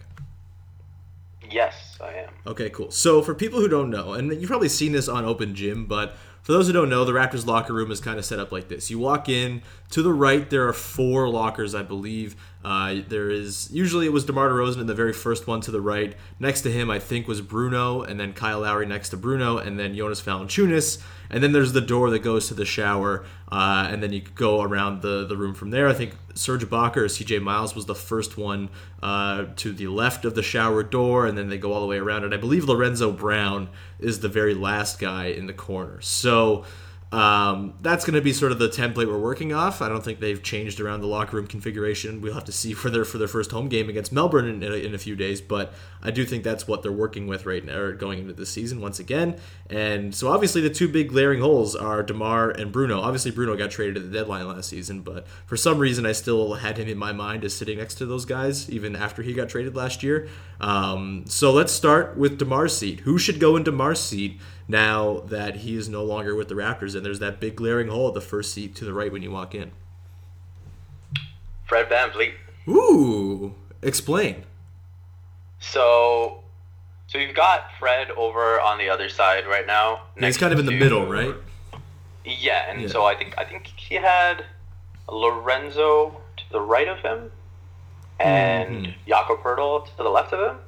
Yes, 1.50 1.98
I 2.00 2.12
am. 2.14 2.30
Okay, 2.46 2.70
cool. 2.70 2.90
So 2.90 3.22
for 3.22 3.34
people 3.34 3.60
who 3.60 3.68
don't 3.68 3.90
know, 3.90 4.12
and 4.12 4.30
you've 4.32 4.48
probably 4.48 4.68
seen 4.68 4.92
this 4.92 5.08
on 5.08 5.24
Open 5.24 5.54
Gym, 5.54 5.86
but 5.86 6.16
for 6.42 6.52
those 6.52 6.66
who 6.66 6.72
don't 6.72 6.88
know, 6.88 7.04
the 7.04 7.12
Raptors 7.12 7.46
locker 7.46 7.72
room 7.72 7.90
is 7.90 8.00
kind 8.00 8.18
of 8.18 8.24
set 8.24 8.38
up 8.38 8.52
like 8.52 8.68
this. 8.68 8.90
You 8.90 8.98
walk 8.98 9.28
in 9.28 9.62
to 9.90 10.02
the 10.02 10.12
right, 10.12 10.48
there 10.48 10.66
are 10.68 10.72
four 10.72 11.28
lockers, 11.28 11.74
I 11.74 11.82
believe. 11.82 12.36
Uh, 12.62 12.96
there 13.08 13.30
is 13.30 13.70
usually 13.72 14.06
it 14.06 14.12
was 14.12 14.24
DeMar 14.24 14.50
DeRozan 14.50 14.82
in 14.82 14.86
the 14.86 14.94
very 14.94 15.12
first 15.12 15.46
one 15.46 15.60
to 15.62 15.70
the 15.70 15.80
right. 15.80 16.14
Next 16.38 16.60
to 16.62 16.70
him, 16.70 16.90
I 16.90 16.98
think 16.98 17.26
was 17.26 17.40
Bruno, 17.40 18.02
and 18.02 18.20
then 18.20 18.34
Kyle 18.34 18.60
Lowry 18.60 18.86
next 18.86 19.10
to 19.10 19.16
Bruno, 19.16 19.56
and 19.56 19.78
then 19.78 19.94
Jonas 19.94 20.20
Valanciunas. 20.20 21.02
And 21.30 21.42
then 21.42 21.52
there's 21.52 21.72
the 21.72 21.80
door 21.80 22.10
that 22.10 22.18
goes 22.18 22.48
to 22.48 22.54
the 22.54 22.64
shower, 22.64 23.24
uh, 23.50 23.88
and 23.90 24.02
then 24.02 24.12
you 24.12 24.20
go 24.20 24.62
around 24.62 25.00
the, 25.00 25.24
the 25.26 25.36
room 25.36 25.54
from 25.54 25.70
there. 25.70 25.88
I 25.88 25.94
think 25.94 26.14
Serge 26.34 26.64
Ibaka 26.64 26.96
or 26.96 27.04
CJ 27.06 27.40
Miles 27.40 27.74
was 27.74 27.86
the 27.86 27.94
first 27.94 28.36
one 28.36 28.68
uh, 29.02 29.46
to 29.56 29.72
the 29.72 29.86
left 29.86 30.24
of 30.24 30.34
the 30.34 30.42
shower 30.42 30.82
door, 30.82 31.26
and 31.26 31.38
then 31.38 31.48
they 31.48 31.56
go 31.56 31.72
all 31.72 31.80
the 31.80 31.86
way 31.86 31.98
around. 31.98 32.24
And 32.24 32.34
I 32.34 32.36
believe 32.36 32.64
Lorenzo 32.64 33.10
Brown 33.12 33.70
is 33.98 34.20
the 34.20 34.28
very 34.28 34.54
last 34.54 34.98
guy 34.98 35.26
in 35.26 35.46
the 35.46 35.54
corner. 35.54 36.00
So 36.00 36.64
um, 37.12 37.74
that's 37.80 38.04
going 38.04 38.14
to 38.14 38.20
be 38.20 38.32
sort 38.32 38.52
of 38.52 38.60
the 38.60 38.68
template 38.68 39.08
we're 39.08 39.18
working 39.18 39.52
off. 39.52 39.82
I 39.82 39.88
don't 39.88 40.04
think 40.04 40.20
they've 40.20 40.40
changed 40.40 40.80
around 40.80 41.00
the 41.00 41.08
locker 41.08 41.36
room 41.36 41.48
configuration. 41.48 42.20
We'll 42.20 42.34
have 42.34 42.44
to 42.44 42.52
see 42.52 42.72
for 42.72 42.88
their 42.88 43.04
for 43.04 43.18
their 43.18 43.26
first 43.26 43.50
home 43.50 43.68
game 43.68 43.88
against 43.88 44.12
Melbourne 44.12 44.46
in, 44.46 44.62
in, 44.62 44.72
a, 44.72 44.76
in 44.76 44.94
a 44.94 44.98
few 44.98 45.16
days, 45.16 45.40
but 45.40 45.72
I 46.02 46.12
do 46.12 46.24
think 46.24 46.44
that's 46.44 46.68
what 46.68 46.82
they're 46.82 46.92
working 46.92 47.26
with 47.26 47.46
right 47.46 47.64
now, 47.64 47.78
or 47.78 47.92
going 47.92 48.20
into 48.20 48.32
this 48.32 48.50
season 48.50 48.80
once 48.80 49.00
again. 49.00 49.36
And 49.68 50.14
so 50.14 50.28
obviously 50.28 50.60
the 50.60 50.70
two 50.70 50.88
big 50.88 51.08
glaring 51.08 51.40
holes 51.40 51.74
are 51.74 52.04
Demar 52.04 52.50
and 52.50 52.70
Bruno. 52.70 53.00
Obviously 53.00 53.32
Bruno 53.32 53.56
got 53.56 53.72
traded 53.72 53.96
at 53.96 54.04
the 54.04 54.16
deadline 54.16 54.46
last 54.46 54.68
season, 54.68 55.00
but 55.00 55.26
for 55.46 55.56
some 55.56 55.78
reason 55.78 56.06
I 56.06 56.12
still 56.12 56.54
had 56.54 56.78
him 56.78 56.88
in 56.88 56.96
my 56.96 57.12
mind 57.12 57.44
as 57.44 57.56
sitting 57.56 57.78
next 57.78 57.96
to 57.96 58.06
those 58.06 58.24
guys 58.24 58.70
even 58.70 58.94
after 58.94 59.22
he 59.22 59.32
got 59.32 59.48
traded 59.48 59.74
last 59.74 60.04
year. 60.04 60.28
Um, 60.60 61.24
so 61.26 61.50
let's 61.50 61.72
start 61.72 62.16
with 62.16 62.38
Demar's 62.38 62.76
seat. 62.76 63.00
Who 63.00 63.18
should 63.18 63.40
go 63.40 63.56
in 63.56 63.64
Demar's 63.64 64.00
seat? 64.00 64.38
Now 64.70 65.18
that 65.26 65.56
he 65.56 65.74
is 65.76 65.88
no 65.88 66.04
longer 66.04 66.36
with 66.36 66.46
the 66.48 66.54
Raptors, 66.54 66.94
and 66.94 67.04
there's 67.04 67.18
that 67.18 67.40
big 67.40 67.56
glaring 67.56 67.88
hole 67.88 68.06
at 68.06 68.14
the 68.14 68.20
first 68.20 68.54
seat 68.54 68.76
to 68.76 68.84
the 68.84 68.92
right 68.92 69.10
when 69.10 69.20
you 69.20 69.32
walk 69.32 69.52
in. 69.52 69.72
Fred 71.66 71.88
VanVleet. 71.88 72.34
Ooh, 72.68 73.54
explain. 73.82 74.44
So, 75.58 76.44
so 77.08 77.18
you've 77.18 77.34
got 77.34 77.64
Fred 77.80 78.12
over 78.12 78.60
on 78.60 78.78
the 78.78 78.88
other 78.88 79.08
side 79.08 79.44
right 79.48 79.66
now. 79.66 80.02
He's 80.16 80.38
kind 80.38 80.52
of 80.52 80.60
in 80.60 80.66
the 80.66 80.78
middle, 80.78 81.04
right? 81.06 81.34
Yeah, 82.24 82.70
and 82.70 82.82
Yeah. 82.82 82.88
so 82.88 83.04
I 83.04 83.16
think 83.16 83.34
I 83.38 83.44
think 83.44 83.66
he 83.66 83.96
had 83.96 84.44
Lorenzo 85.08 86.20
to 86.36 86.44
the 86.52 86.60
right 86.60 86.86
of 86.86 87.00
him, 87.00 87.32
and 88.20 88.86
Mhm. 88.86 88.94
Jakob 89.08 89.40
Poeltl 89.40 89.86
to 89.96 90.02
the 90.02 90.08
left 90.08 90.32
of 90.32 90.48
him. 90.52 90.60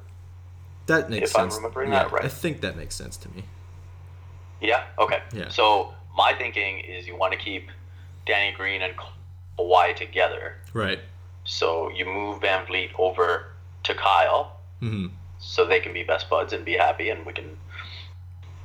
That 0.87 1.09
makes 1.09 1.29
If 1.31 1.37
I'm 1.37 1.43
sense. 1.49 1.55
remembering 1.55 1.93
yeah, 1.93 1.99
that 2.03 2.11
right. 2.11 2.25
I 2.25 2.27
think 2.27 2.59
that 2.61 2.75
makes 2.75 2.95
sense 2.95 3.15
to 3.17 3.29
me. 3.29 3.45
Yeah. 4.63 4.83
Okay. 4.97 5.21
Yeah. 5.33 5.49
So 5.49 5.93
my 6.15 6.33
thinking 6.33 6.79
is 6.79 7.05
you 7.05 7.15
want 7.15 7.33
to 7.33 7.39
keep 7.39 7.69
Danny 8.25 8.55
Green 8.55 8.81
and 8.81 8.93
Kawhi 9.59 9.95
together. 9.95 10.55
Right. 10.73 10.99
So 11.43 11.89
you 11.89 12.05
move 12.05 12.41
VanVleet 12.41 12.91
over 12.97 13.47
to 13.83 13.93
Kyle, 13.93 14.57
hmm 14.79 15.07
so 15.45 15.65
they 15.65 15.81
can 15.81 15.91
be 15.91 16.03
best 16.03 16.29
buds 16.29 16.53
and 16.53 16.63
be 16.63 16.71
happy, 16.73 17.09
and 17.09 17.25
we 17.25 17.33
can. 17.33 17.57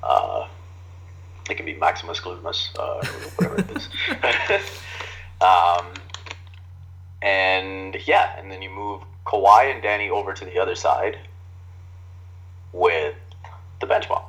Uh, 0.01 0.47
it 1.51 1.57
can 1.57 1.67
be 1.67 1.75
Maximus 1.75 2.21
Glumus, 2.21 2.69
uh, 2.79 3.05
whatever 3.35 3.59
it 3.59 3.77
is. 3.77 3.89
um, 5.41 5.87
and 7.21 7.97
yeah, 8.07 8.39
and 8.39 8.51
then 8.51 8.63
you 8.63 8.71
move 8.71 9.03
Kawhi 9.27 9.73
and 9.73 9.83
Danny 9.83 10.09
over 10.09 10.33
to 10.35 10.45
the 10.45 10.59
other 10.59 10.77
side 10.77 11.19
with 12.73 13.17
the 13.81 13.87
bench 13.87 14.09
bump. 14.09 14.27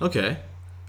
Okay. 0.00 0.38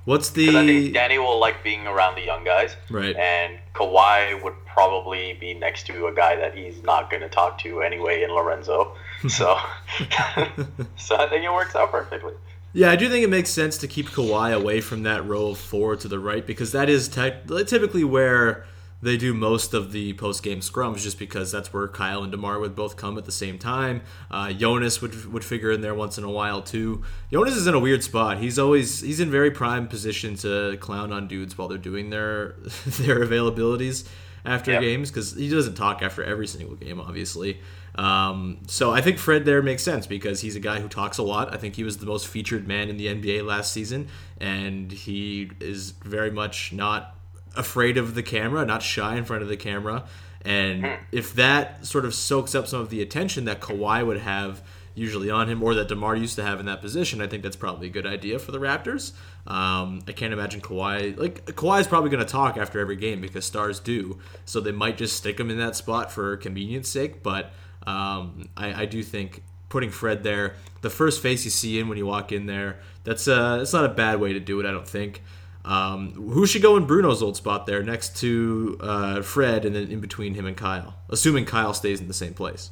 What's 0.06 0.32
Because 0.32 0.56
I 0.56 0.66
think 0.66 0.86
the 0.86 0.92
Danny 0.92 1.20
will 1.20 1.40
like 1.40 1.64
being 1.64 1.86
around 1.86 2.16
the 2.16 2.26
young 2.26 2.44
guys, 2.44 2.76
right? 2.90 3.16
and 3.16 3.60
Kawhi 3.76 4.42
would 4.44 4.56
probably 4.66 5.34
be 5.34 5.54
next 5.54 5.86
to 5.88 6.08
a 6.08 6.14
guy 6.14 6.36
that 6.36 6.58
he's 6.58 6.82
not 6.82 7.12
going 7.12 7.22
to 7.22 7.30
talk 7.30 7.60
to 7.60 7.82
anyway 7.82 8.24
in 8.24 8.32
Lorenzo. 8.32 8.96
So, 9.30 9.56
so 10.98 11.16
I 11.16 11.30
think 11.30 11.46
it 11.46 11.54
works 11.54 11.76
out 11.76 11.92
perfectly. 11.92 12.34
Yeah, 12.74 12.90
I 12.90 12.96
do 12.96 13.08
think 13.08 13.24
it 13.24 13.30
makes 13.30 13.52
sense 13.52 13.78
to 13.78 13.88
keep 13.88 14.08
Kawhi 14.08 14.52
away 14.52 14.82
from 14.82 15.04
that 15.04 15.24
row 15.28 15.50
of 15.50 15.60
four 15.60 15.96
to 15.96 16.08
the 16.08 16.18
right 16.18 16.44
because 16.44 16.72
that 16.72 16.90
is 16.90 17.08
tech 17.08 17.46
typically 17.68 18.04
where 18.04 18.66
they 19.02 19.18
do 19.18 19.34
most 19.34 19.74
of 19.74 19.92
the 19.92 20.14
post 20.14 20.44
game 20.44 20.60
scrums, 20.60 20.98
just 21.02 21.18
because 21.18 21.52
that's 21.52 21.74
where 21.74 21.88
Kyle 21.88 22.22
and 22.24 22.32
Demar 22.32 22.60
would 22.60 22.76
both 22.76 22.98
come 22.98 23.18
at 23.18 23.26
the 23.26 23.32
same 23.32 23.58
time. 23.58 24.02
Uh, 24.30 24.52
Jonas 24.54 25.02
would 25.02 25.32
would 25.34 25.44
figure 25.44 25.72
in 25.72 25.82
there 25.82 25.96
once 25.96 26.18
in 26.18 26.24
a 26.24 26.30
while 26.30 26.62
too. 26.62 27.04
Jonas 27.32 27.56
is 27.56 27.68
in 27.68 27.74
a 27.74 27.80
weird 27.80 28.04
spot. 28.04 28.38
He's 28.38 28.60
always 28.60 29.02
he's 29.02 29.20
in 29.20 29.32
very 29.32 29.52
prime 29.52 29.88
position 29.88 30.36
to 30.38 30.78
clown 30.80 31.12
on 31.12 31.28
dudes 31.28 31.58
while 31.58 31.68
they're 31.68 31.78
doing 31.78 32.10
their 32.10 32.50
their 32.86 33.26
availabilities 33.26 34.08
after 34.46 34.72
Yep. 34.72 34.82
games 34.82 35.10
because 35.12 35.34
he 35.36 35.50
doesn't 35.50 35.76
talk 35.76 36.02
after 36.02 36.24
every 36.24 36.48
single 36.48 36.76
game, 36.76 37.00
obviously. 37.00 37.60
Um, 37.94 38.60
so 38.68 38.92
I 38.92 39.02
think 39.02 39.18
Fred 39.18 39.46
there 39.46 39.62
makes 39.62 39.84
sense 39.84 40.08
because 40.08 40.42
he's 40.42 40.56
a 40.56 40.60
guy 40.60 40.80
who 40.80 40.88
talks 40.88 41.18
a 41.18 41.24
lot. 41.24 41.54
I 41.54 41.58
think 41.58 41.76
he 41.76 41.84
was 41.84 41.98
the 41.98 42.06
most 42.06 42.28
featured 42.28 42.68
man 42.68 42.90
in 42.90 42.98
the 42.98 43.08
NBA 43.08 43.46
last 43.46 43.72
season, 43.74 44.08
and 44.40 44.92
he 44.92 45.52
is 45.60 45.92
very 45.92 46.32
much 46.32 46.72
not 46.72 47.16
afraid 47.56 47.98
of 47.98 48.16
the 48.16 48.24
camera, 48.24 48.66
not 48.66 48.82
shy 48.82 49.16
in 49.16 49.26
front 49.26 49.44
of 49.44 49.50
the 49.50 49.58
camera. 49.58 50.06
And 50.44 50.98
if 51.12 51.34
that 51.36 51.86
sort 51.86 52.06
of 52.06 52.16
soaks 52.16 52.56
up 52.56 52.68
some 52.68 52.82
of 52.82 52.90
the 52.90 53.02
attention 53.02 53.46
that 53.46 53.62
Kawhi 53.62 54.06
would 54.06 54.20
have 54.20 54.62
usually 54.96 55.30
on 55.30 55.48
him, 55.48 55.64
or 55.64 55.74
that 55.76 55.88
Demar 55.88 56.16
used 56.16 56.36
to 56.36 56.44
have 56.44 56.60
in 56.60 56.66
that 56.66 56.82
position, 56.82 57.22
I 57.22 57.28
think 57.28 57.44
that's 57.44 57.56
probably 57.56 57.88
a 57.88 57.92
good 57.92 58.06
idea 58.06 58.40
for 58.40 58.52
the 58.52 58.60
Raptors. 58.60 59.14
Um, 59.48 60.02
I 60.08 60.12
can't 60.12 60.34
imagine 60.34 60.62
Kawhi 60.62 61.18
like 61.18 61.46
Kawhi 61.46 61.80
is 61.80 61.88
probably 61.88 62.10
going 62.10 62.24
to 62.26 62.30
talk 62.30 62.58
after 62.58 62.80
every 62.80 62.96
game 62.96 63.22
because 63.22 63.46
stars 63.46 63.80
do, 63.80 64.20
so 64.46 64.60
they 64.60 64.72
might 64.72 64.98
just 64.98 65.16
stick 65.16 65.40
him 65.40 65.50
in 65.50 65.58
that 65.60 65.76
spot 65.76 66.12
for 66.12 66.38
convenience 66.38 66.90
sake. 66.90 67.24
But 67.24 67.52
um, 67.88 68.50
I, 68.58 68.82
I 68.82 68.86
do 68.86 69.02
think 69.02 69.44
putting 69.70 69.90
Fred 69.90 70.24
there, 70.24 70.56
the 70.82 70.90
first 70.90 71.22
face 71.22 71.46
you 71.46 71.52
see 71.52 71.80
in 71.80 71.88
when 71.88 71.98
you 71.98 72.06
walk 72.06 72.32
in 72.32 72.46
there, 72.46 72.80
that's 73.04 73.28
uh, 73.28 73.60
it's 73.62 73.74
not 73.74 73.86
a 73.86 73.90
bad 73.90 74.20
way 74.20 74.34
to 74.34 74.40
do 74.40 74.60
it. 74.60 74.66
I 74.66 74.72
don't 74.72 74.88
think. 74.88 75.22
Um, 75.64 76.14
who 76.14 76.48
should 76.48 76.64
go 76.64 76.76
in 76.76 76.86
Bruno's 76.86 77.22
old 77.22 77.38
spot 77.38 77.68
there, 77.68 77.84
next 77.84 78.18
to 78.18 78.78
uh, 78.80 79.22
Fred, 79.22 79.64
and 79.64 79.76
then 79.76 79.92
in 79.92 80.00
between 80.00 80.34
him 80.34 80.46
and 80.46 80.58
Kyle, 80.58 80.96
assuming 81.10 81.46
Kyle 81.46 81.74
stays 81.74 82.02
in 82.02 82.08
the 82.08 82.14
same 82.14 82.34
place. 82.34 82.72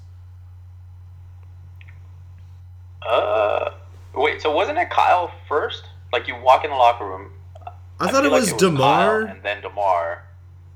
Uh, 3.07 3.71
wait, 4.15 4.41
so 4.41 4.51
wasn't 4.51 4.77
it 4.77 4.89
Kyle 4.89 5.31
first? 5.47 5.83
Like 6.11 6.27
you 6.27 6.35
walk 6.41 6.65
in 6.65 6.71
the 6.71 6.77
locker 6.77 7.05
room. 7.05 7.31
I, 7.99 8.09
thought 8.11 8.25
it 8.25 8.31
like 8.31 8.41
was, 8.41 8.53
Demar, 8.53 9.21
and 9.23 9.43
then 9.43 9.61
Demar, 9.61 10.25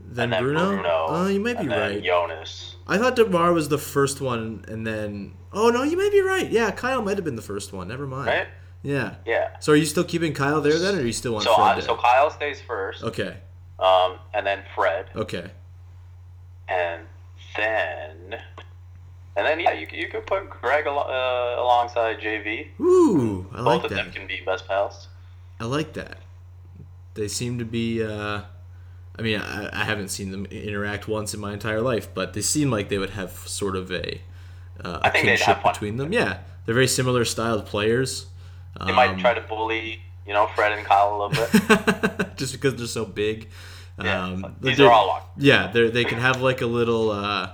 then, 0.02 0.30
then 0.30 0.44
Bruno. 0.44 0.68
Bruno. 0.68 1.06
Oh, 1.08 1.28
you 1.28 1.40
might 1.40 1.60
be 1.60 1.68
right. 1.68 2.04
Jonas. 2.04 2.76
I 2.88 2.98
thought 2.98 3.16
Demar 3.16 3.54
was 3.54 3.70
the 3.70 3.78
first 3.78 4.22
one, 4.22 4.66
and 4.68 4.86
then 4.86 5.34
oh 5.52 5.70
no, 5.70 5.82
you 5.82 5.98
might 5.98 6.12
be 6.12 6.22
right. 6.22 6.50
Yeah, 6.50 6.70
Kyle 6.72 7.02
might 7.02 7.18
have 7.18 7.26
been 7.26 7.38
the 7.38 7.42
first 7.42 7.74
one. 7.74 7.88
Never 7.88 8.06
mind. 8.06 8.28
Right? 8.28 8.48
Yeah. 8.84 9.16
Yeah. 9.26 9.58
So 9.60 9.72
are 9.72 9.76
you 9.76 9.86
still 9.86 10.04
keeping 10.04 10.34
Kyle 10.34 10.62
there 10.62 10.78
then, 10.78 10.96
or 10.96 11.00
are 11.00 11.06
you 11.06 11.14
still 11.14 11.36
on 11.38 11.42
So 11.42 11.56
Fred 11.56 11.78
there? 11.78 11.84
so 11.84 11.96
Kyle 11.96 12.30
stays 12.30 12.60
first, 12.62 13.02
okay. 13.04 13.38
um, 13.80 14.18
and 14.34 14.46
then 14.46 14.64
Fred, 14.76 15.10
Okay. 15.16 15.50
and 16.68 17.04
then 17.58 18.40
and 19.36 19.48
then 19.48 19.60
yeah, 19.60 19.72
you 19.74 19.88
could- 19.88 19.98
you 19.98 20.08
could 20.10 20.28
put 20.28 20.50
Greg 20.50 20.86
al- 20.86 21.00
uh, 21.10 21.62
alongside 21.62 22.20
JV. 22.20 22.70
Ooh, 22.80 23.48
I 23.52 23.58
Both 23.58 23.66
like 23.66 23.84
of 23.86 23.90
them 23.92 24.12
can 24.12 24.28
be 24.28 24.42
best 24.46 24.68
pals. 24.68 25.08
I 25.60 25.66
like 25.66 25.94
that. 25.94 26.18
They 27.16 27.28
seem 27.28 27.58
to 27.60 27.66
be. 27.66 28.04
Uh, 28.04 28.42
I 29.18 29.22
mean, 29.22 29.40
I, 29.40 29.70
I 29.82 29.86
haven't 29.86 30.10
seen 30.10 30.32
them 30.32 30.46
interact 30.48 31.08
once 31.08 31.34
in 31.34 31.40
my 31.40 31.54
entire 31.54 31.82
life, 31.82 32.10
but 32.14 32.34
they 32.34 32.42
seem 32.42 32.70
like 32.72 32.90
they 32.90 32.98
would 32.98 33.12
have 33.12 33.32
sort 33.32 33.76
of 33.76 33.92
a, 33.92 34.20
uh, 34.84 35.00
a 35.04 35.08
I 35.08 35.10
think 35.12 35.26
kinship 35.26 35.58
have 35.60 35.64
between 35.74 35.98
them. 35.98 36.12
Yeah, 36.12 36.40
they're 36.66 36.74
very 36.76 36.88
similar 36.88 37.24
styled 37.24 37.66
players. 37.68 38.26
They 38.86 38.92
might 38.94 39.12
Um, 39.12 39.20
try 39.20 39.34
to 39.34 39.42
bully, 39.42 40.02
you 40.28 40.34
know, 40.34 40.48
Fred 40.56 40.72
and 40.78 40.86
Kyle 40.86 41.16
a 41.16 41.18
little 41.28 41.48
bit. 42.18 42.36
just 42.38 42.54
because 42.54 42.76
they're 42.76 42.88
so 42.88 43.06
big. 43.06 43.50
Yeah, 44.02 44.24
Um, 44.26 44.56
these 44.62 44.78
they're- 44.78 44.90
all 44.90 45.08
locked. 45.08 45.40
Yeah, 45.42 45.68
they 45.72 45.90
they 45.90 46.04
can 46.06 46.20
have 46.20 46.42
like 46.42 46.62
a 46.62 46.66
little, 46.66 47.12
uh, 47.12 47.52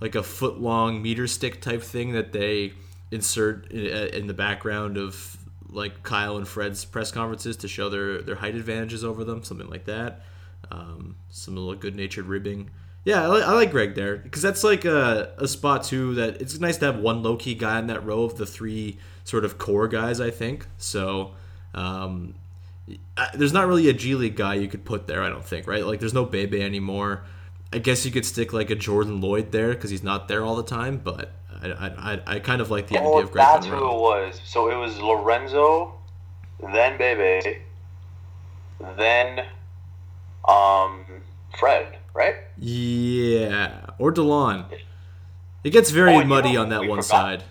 like 0.00 0.14
a 0.14 0.22
foot 0.22 0.60
long 0.60 1.02
meter 1.02 1.26
stick 1.26 1.60
type 1.60 1.82
thing 1.82 2.12
that 2.12 2.32
they 2.32 2.72
insert 3.10 3.70
in, 3.72 3.86
uh, 3.92 4.06
in 4.16 4.26
the 4.28 4.34
background 4.34 4.96
of 4.96 5.36
like 5.68 6.02
Kyle 6.02 6.36
and 6.36 6.46
Fred's 6.46 6.84
press 6.84 7.10
conferences 7.12 7.56
to 7.58 7.68
show 7.68 7.88
their 7.88 8.22
their 8.22 8.36
height 8.36 8.54
advantages 8.54 9.04
over 9.04 9.24
them, 9.24 9.42
something 9.42 9.68
like 9.68 9.84
that. 9.86 10.22
Um, 10.70 11.16
some 11.30 11.56
little 11.56 11.74
good 11.74 11.96
natured 11.96 12.26
ribbing. 12.26 12.70
Yeah, 13.04 13.22
I 13.22 13.26
like, 13.28 13.42
I 13.44 13.52
like 13.54 13.70
Greg 13.70 13.94
there 13.94 14.16
because 14.16 14.42
that's 14.42 14.62
like 14.62 14.84
a, 14.84 15.32
a 15.38 15.48
spot 15.48 15.84
too 15.84 16.14
that 16.16 16.40
it's 16.40 16.58
nice 16.60 16.76
to 16.78 16.86
have 16.86 16.98
one 16.98 17.22
low 17.22 17.36
key 17.36 17.54
guy 17.54 17.78
in 17.78 17.86
that 17.86 18.04
row 18.04 18.24
of 18.24 18.36
the 18.36 18.44
three 18.46 18.98
sort 19.24 19.44
of 19.44 19.56
core 19.58 19.88
guys. 19.88 20.20
I 20.20 20.30
think 20.30 20.66
so. 20.76 21.32
Um, 21.74 22.34
I- 23.16 23.30
there's 23.34 23.52
not 23.52 23.66
really 23.68 23.88
a 23.88 23.92
G 23.94 24.14
League 24.14 24.36
guy 24.36 24.54
you 24.54 24.68
could 24.68 24.84
put 24.84 25.06
there. 25.06 25.22
I 25.22 25.28
don't 25.30 25.44
think, 25.44 25.66
right? 25.66 25.84
Like, 25.86 26.00
there's 26.00 26.12
no 26.14 26.24
Bebe 26.26 26.60
anymore. 26.62 27.22
I 27.72 27.78
guess 27.78 28.04
you 28.04 28.10
could 28.10 28.26
stick 28.26 28.52
like 28.52 28.68
a 28.68 28.74
Jordan 28.74 29.20
Lloyd 29.20 29.52
there 29.52 29.68
because 29.70 29.90
he's 29.90 30.02
not 30.02 30.28
there 30.28 30.44
all 30.44 30.56
the 30.56 30.64
time. 30.64 30.98
But 30.98 31.32
I, 31.62 31.68
I, 31.70 31.86
I, 32.14 32.22
I 32.26 32.38
kind 32.40 32.60
of 32.60 32.70
like 32.70 32.88
the 32.88 32.98
Oh, 32.98 33.12
idea 33.12 33.24
of 33.24 33.30
Greg 33.32 33.46
that's 33.46 33.66
who 33.66 33.76
it 33.76 34.00
was. 34.00 34.40
So 34.44 34.70
it 34.70 34.76
was 34.76 34.98
Lorenzo, 34.98 35.94
then 36.72 36.98
Bebe, 36.98 37.60
then 38.96 39.46
um, 40.48 41.04
Fred, 41.58 41.96
right? 42.14 42.34
Yeah, 42.58 43.86
or 43.98 44.12
Delon. 44.12 44.66
It 45.64 45.70
gets 45.70 45.90
very 45.90 46.14
Oh, 46.14 46.24
muddy 46.24 46.56
on 46.56 46.68
that 46.70 46.80
one 46.80 47.02
forgot? 47.02 47.04
side. 47.04 47.44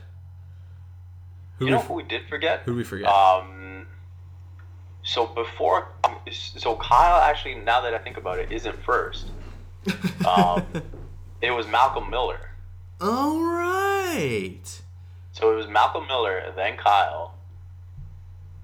Who 1.58 1.66
you 1.66 1.72
we 1.72 1.78
know 1.78 1.84
who 1.84 1.94
we 1.96 2.04
did 2.04 2.28
forget? 2.30 2.62
who 2.66 2.76
we 2.76 2.84
forget? 2.84 3.08
Um, 3.08 3.86
so 5.04 5.26
before, 5.28 5.88
so 6.32 6.76
Kyle 6.78 7.22
actually, 7.22 7.56
now 7.56 7.82
that 7.82 7.94
I 7.94 7.98
think 7.98 8.18
about 8.18 8.40
it, 8.40 8.52
isn't 8.52 8.82
first. 8.84 9.28
Um, 10.28 10.66
it 11.42 11.52
was 11.52 11.68
Malcolm 11.68 12.10
Miller. 12.10 12.40
All 13.02 13.42
right. 13.44 14.82
So 15.34 15.52
it 15.54 15.56
was 15.56 15.68
Malcolm 15.68 16.06
Miller, 16.08 16.52
then 16.56 16.78
Kyle, 16.78 17.34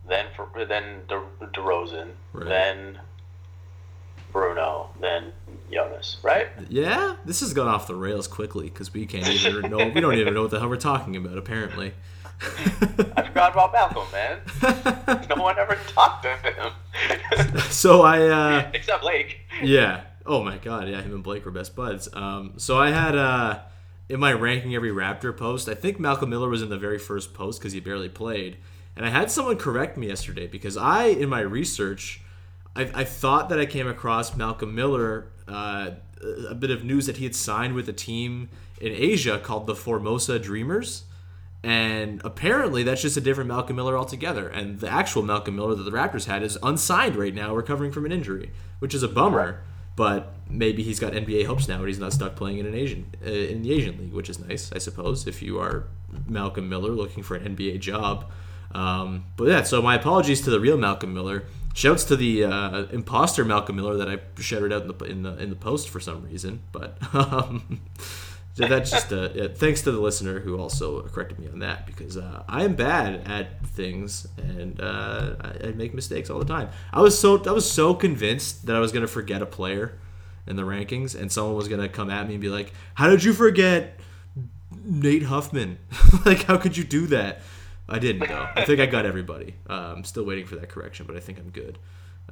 then 0.07 0.25
for, 0.35 0.49
then 0.65 1.01
De, 1.07 1.21
DeRozan, 1.53 2.11
Right. 2.33 2.47
then 2.49 2.99
Bruno, 4.35 4.89
then 4.99 5.31
Jonas, 5.71 6.17
right? 6.21 6.47
Yeah, 6.67 7.15
this 7.23 7.39
has 7.39 7.53
gone 7.53 7.69
off 7.69 7.87
the 7.87 7.95
rails 7.95 8.27
quickly 8.27 8.65
because 8.65 8.93
we 8.93 9.05
can't 9.05 9.29
even 9.29 9.61
know. 9.71 9.87
We 9.87 10.01
don't 10.01 10.15
even 10.15 10.33
know 10.33 10.41
what 10.41 10.51
the 10.51 10.59
hell 10.59 10.67
we're 10.67 10.75
talking 10.75 11.15
about. 11.15 11.37
Apparently. 11.37 11.93
I 12.41 13.23
forgot 13.27 13.53
about 13.53 13.71
Malcolm, 13.71 14.03
man. 14.11 14.39
no 15.29 15.41
one 15.41 15.57
ever 15.57 15.77
talked 15.87 16.23
to 16.23 16.35
him 16.35 16.73
so 17.69 18.01
I. 18.01 18.27
Uh, 18.27 18.71
except 18.73 19.03
Blake. 19.03 19.39
Yeah. 19.63 20.01
Oh 20.25 20.43
my 20.43 20.57
god, 20.57 20.89
yeah, 20.89 21.01
him 21.01 21.13
and 21.13 21.23
Blake 21.23 21.45
were 21.45 21.51
best 21.51 21.73
buds. 21.73 22.09
Um, 22.11 22.55
so 22.57 22.77
I 22.77 22.89
had 22.91 23.15
uh, 23.15 23.59
in 24.09 24.19
my 24.19 24.33
ranking 24.33 24.75
every 24.75 24.91
Raptor 24.91 25.35
post, 25.35 25.69
I 25.69 25.75
think 25.75 25.97
Malcolm 25.97 26.29
Miller 26.29 26.49
was 26.49 26.61
in 26.61 26.67
the 26.67 26.77
very 26.77 26.99
first 26.99 27.33
post 27.33 27.61
because 27.61 27.71
he 27.71 27.79
barely 27.79 28.09
played, 28.09 28.57
and 28.97 29.05
I 29.05 29.11
had 29.11 29.31
someone 29.31 29.55
correct 29.55 29.95
me 29.95 30.07
yesterday 30.07 30.45
because 30.45 30.75
I, 30.75 31.05
in 31.05 31.29
my 31.29 31.39
research, 31.39 32.19
I, 32.75 32.89
I 32.93 33.03
thought 33.03 33.49
that 33.49 33.59
I 33.59 33.65
came 33.65 33.87
across 33.87 34.35
Malcolm 34.35 34.75
Miller 34.75 35.27
uh, 35.47 35.91
a 36.49 36.55
bit 36.55 36.71
of 36.71 36.83
news 36.83 37.05
that 37.05 37.17
he 37.17 37.23
had 37.23 37.35
signed 37.35 37.73
with 37.73 37.87
a 37.87 37.93
team 37.93 38.49
in 38.81 38.91
Asia 38.91 39.39
called 39.39 39.67
the 39.67 39.75
Formosa 39.75 40.39
Dreamers. 40.39 41.03
And 41.63 42.21
apparently, 42.23 42.83
that's 42.83 43.01
just 43.01 43.17
a 43.17 43.21
different 43.21 43.47
Malcolm 43.47 43.75
Miller 43.75 43.97
altogether. 43.97 44.47
And 44.47 44.79
the 44.79 44.89
actual 44.89 45.23
Malcolm 45.23 45.55
Miller 45.55 45.73
that 45.73 45.83
the 45.83 45.91
Raptors 45.91 46.25
had 46.25 46.43
is 46.43 46.59
unsigned 46.61 47.15
right 47.15 47.33
now, 47.33 47.55
recovering 47.55 47.91
from 47.91 48.05
an 48.05 48.11
injury, 48.11 48.51
which 48.79 48.93
is 48.93 49.01
a 49.01 49.07
bummer 49.07 49.63
but 49.95 50.33
maybe 50.49 50.83
he's 50.83 50.99
got 50.99 51.13
NBA 51.13 51.45
hopes 51.45 51.67
now, 51.67 51.77
and 51.77 51.87
he's 51.87 51.99
not 51.99 52.13
stuck 52.13 52.35
playing 52.35 52.57
in 52.57 52.65
an 52.65 52.75
Asian 52.75 53.13
uh, 53.25 53.29
in 53.29 53.61
the 53.61 53.71
Asian 53.71 53.97
league, 53.97 54.13
which 54.13 54.29
is 54.29 54.39
nice, 54.39 54.71
I 54.73 54.77
suppose. 54.77 55.25
If 55.25 55.41
you 55.41 55.59
are 55.59 55.87
Malcolm 56.27 56.67
Miller 56.67 56.91
looking 56.91 57.23
for 57.23 57.35
an 57.35 57.55
NBA 57.55 57.79
job, 57.79 58.29
um, 58.73 59.25
but 59.37 59.45
yeah. 59.47 59.63
So 59.63 59.81
my 59.81 59.95
apologies 59.95 60.41
to 60.41 60.49
the 60.49 60.59
real 60.59 60.77
Malcolm 60.77 61.13
Miller. 61.13 61.45
Shouts 61.75 62.05
to 62.05 62.15
the 62.15 62.45
uh, 62.45 62.85
imposter 62.85 63.43
Malcolm 63.43 63.75
Miller 63.75 63.97
that 63.97 64.07
I 64.07 64.19
shouted 64.41 64.71
out 64.71 64.83
in 64.83 64.87
the 64.87 65.03
in 65.03 65.23
the, 65.23 65.37
in 65.37 65.49
the 65.49 65.57
post 65.57 65.89
for 65.89 65.99
some 65.99 66.23
reason, 66.23 66.61
but. 66.71 66.97
Um, 67.13 67.81
that's 68.55 68.89
just 68.89 69.11
a 69.11 69.49
thanks 69.49 69.81
to 69.81 69.91
the 69.91 69.99
listener 69.99 70.39
who 70.39 70.57
also 70.57 71.01
corrected 71.01 71.39
me 71.39 71.49
on 71.49 71.59
that 71.59 71.85
because 71.85 72.15
uh, 72.15 72.43
I 72.47 72.63
am 72.63 72.75
bad 72.75 73.27
at 73.27 73.65
things 73.65 74.27
and 74.37 74.79
uh, 74.79 75.35
I, 75.41 75.67
I 75.67 75.71
make 75.73 75.93
mistakes 75.93 76.29
all 76.29 76.39
the 76.39 76.45
time. 76.45 76.69
I 76.93 77.01
was 77.01 77.19
so 77.19 77.43
I 77.45 77.51
was 77.51 77.69
so 77.69 77.93
convinced 77.93 78.65
that 78.67 78.75
I 78.77 78.79
was 78.79 78.93
gonna 78.93 79.07
forget 79.07 79.41
a 79.41 79.45
player 79.45 79.99
in 80.47 80.55
the 80.55 80.63
rankings 80.63 81.19
and 81.19 81.29
someone 81.29 81.55
was 81.55 81.67
gonna 81.67 81.89
come 81.89 82.09
at 82.09 82.27
me 82.27 82.35
and 82.35 82.41
be 82.41 82.47
like, 82.47 82.71
"How 82.93 83.09
did 83.09 83.25
you 83.25 83.33
forget 83.33 83.99
Nate 84.85 85.23
Huffman? 85.23 85.77
like, 86.25 86.43
how 86.43 86.55
could 86.55 86.77
you 86.77 86.85
do 86.85 87.07
that?" 87.07 87.41
I 87.87 87.99
didn't 87.99 88.27
though. 88.27 88.47
I 88.55 88.65
think 88.65 88.79
I 88.79 88.85
got 88.87 89.05
everybody. 89.05 89.55
Uh, 89.69 89.93
I'm 89.95 90.03
still 90.03 90.23
waiting 90.23 90.45
for 90.45 90.55
that 90.55 90.69
correction, 90.69 91.05
but 91.05 91.15
I 91.15 91.19
think 91.19 91.37
I'm 91.37 91.49
good. 91.49 91.77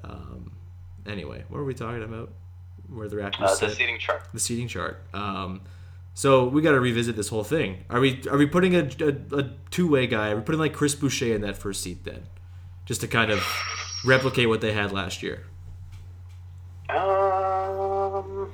Um, 0.03 0.51
anyway, 1.05 1.43
what 1.49 1.59
are 1.59 1.63
we 1.63 1.73
talking 1.73 2.03
about? 2.03 2.31
Where 2.89 3.07
the 3.07 3.17
Raptors? 3.17 3.41
Uh, 3.41 3.49
the 3.49 3.55
sit? 3.55 3.71
seating 3.71 3.99
chart. 3.99 4.27
the 4.33 4.39
seating 4.39 4.67
chart. 4.67 5.03
Um, 5.13 5.61
so 6.15 6.45
we 6.47 6.61
got 6.61 6.71
to 6.71 6.79
revisit 6.79 7.15
this 7.15 7.29
whole 7.29 7.43
thing. 7.43 7.85
Are 7.89 7.99
we 7.99 8.21
are 8.29 8.37
we 8.37 8.45
putting 8.45 8.75
a, 8.75 8.89
a, 8.99 9.37
a 9.39 9.49
two 9.71 9.87
way 9.87 10.07
guy? 10.07 10.31
Are 10.31 10.35
we 10.35 10.41
putting 10.41 10.59
like 10.59 10.73
Chris 10.73 10.95
Boucher 10.95 11.33
in 11.35 11.41
that 11.41 11.57
first 11.57 11.81
seat 11.81 12.03
then, 12.03 12.23
just 12.85 13.01
to 13.01 13.07
kind 13.07 13.31
of 13.31 13.43
replicate 14.05 14.49
what 14.49 14.61
they 14.61 14.73
had 14.73 14.91
last 14.91 15.23
year? 15.23 15.43
Um, 16.89 18.51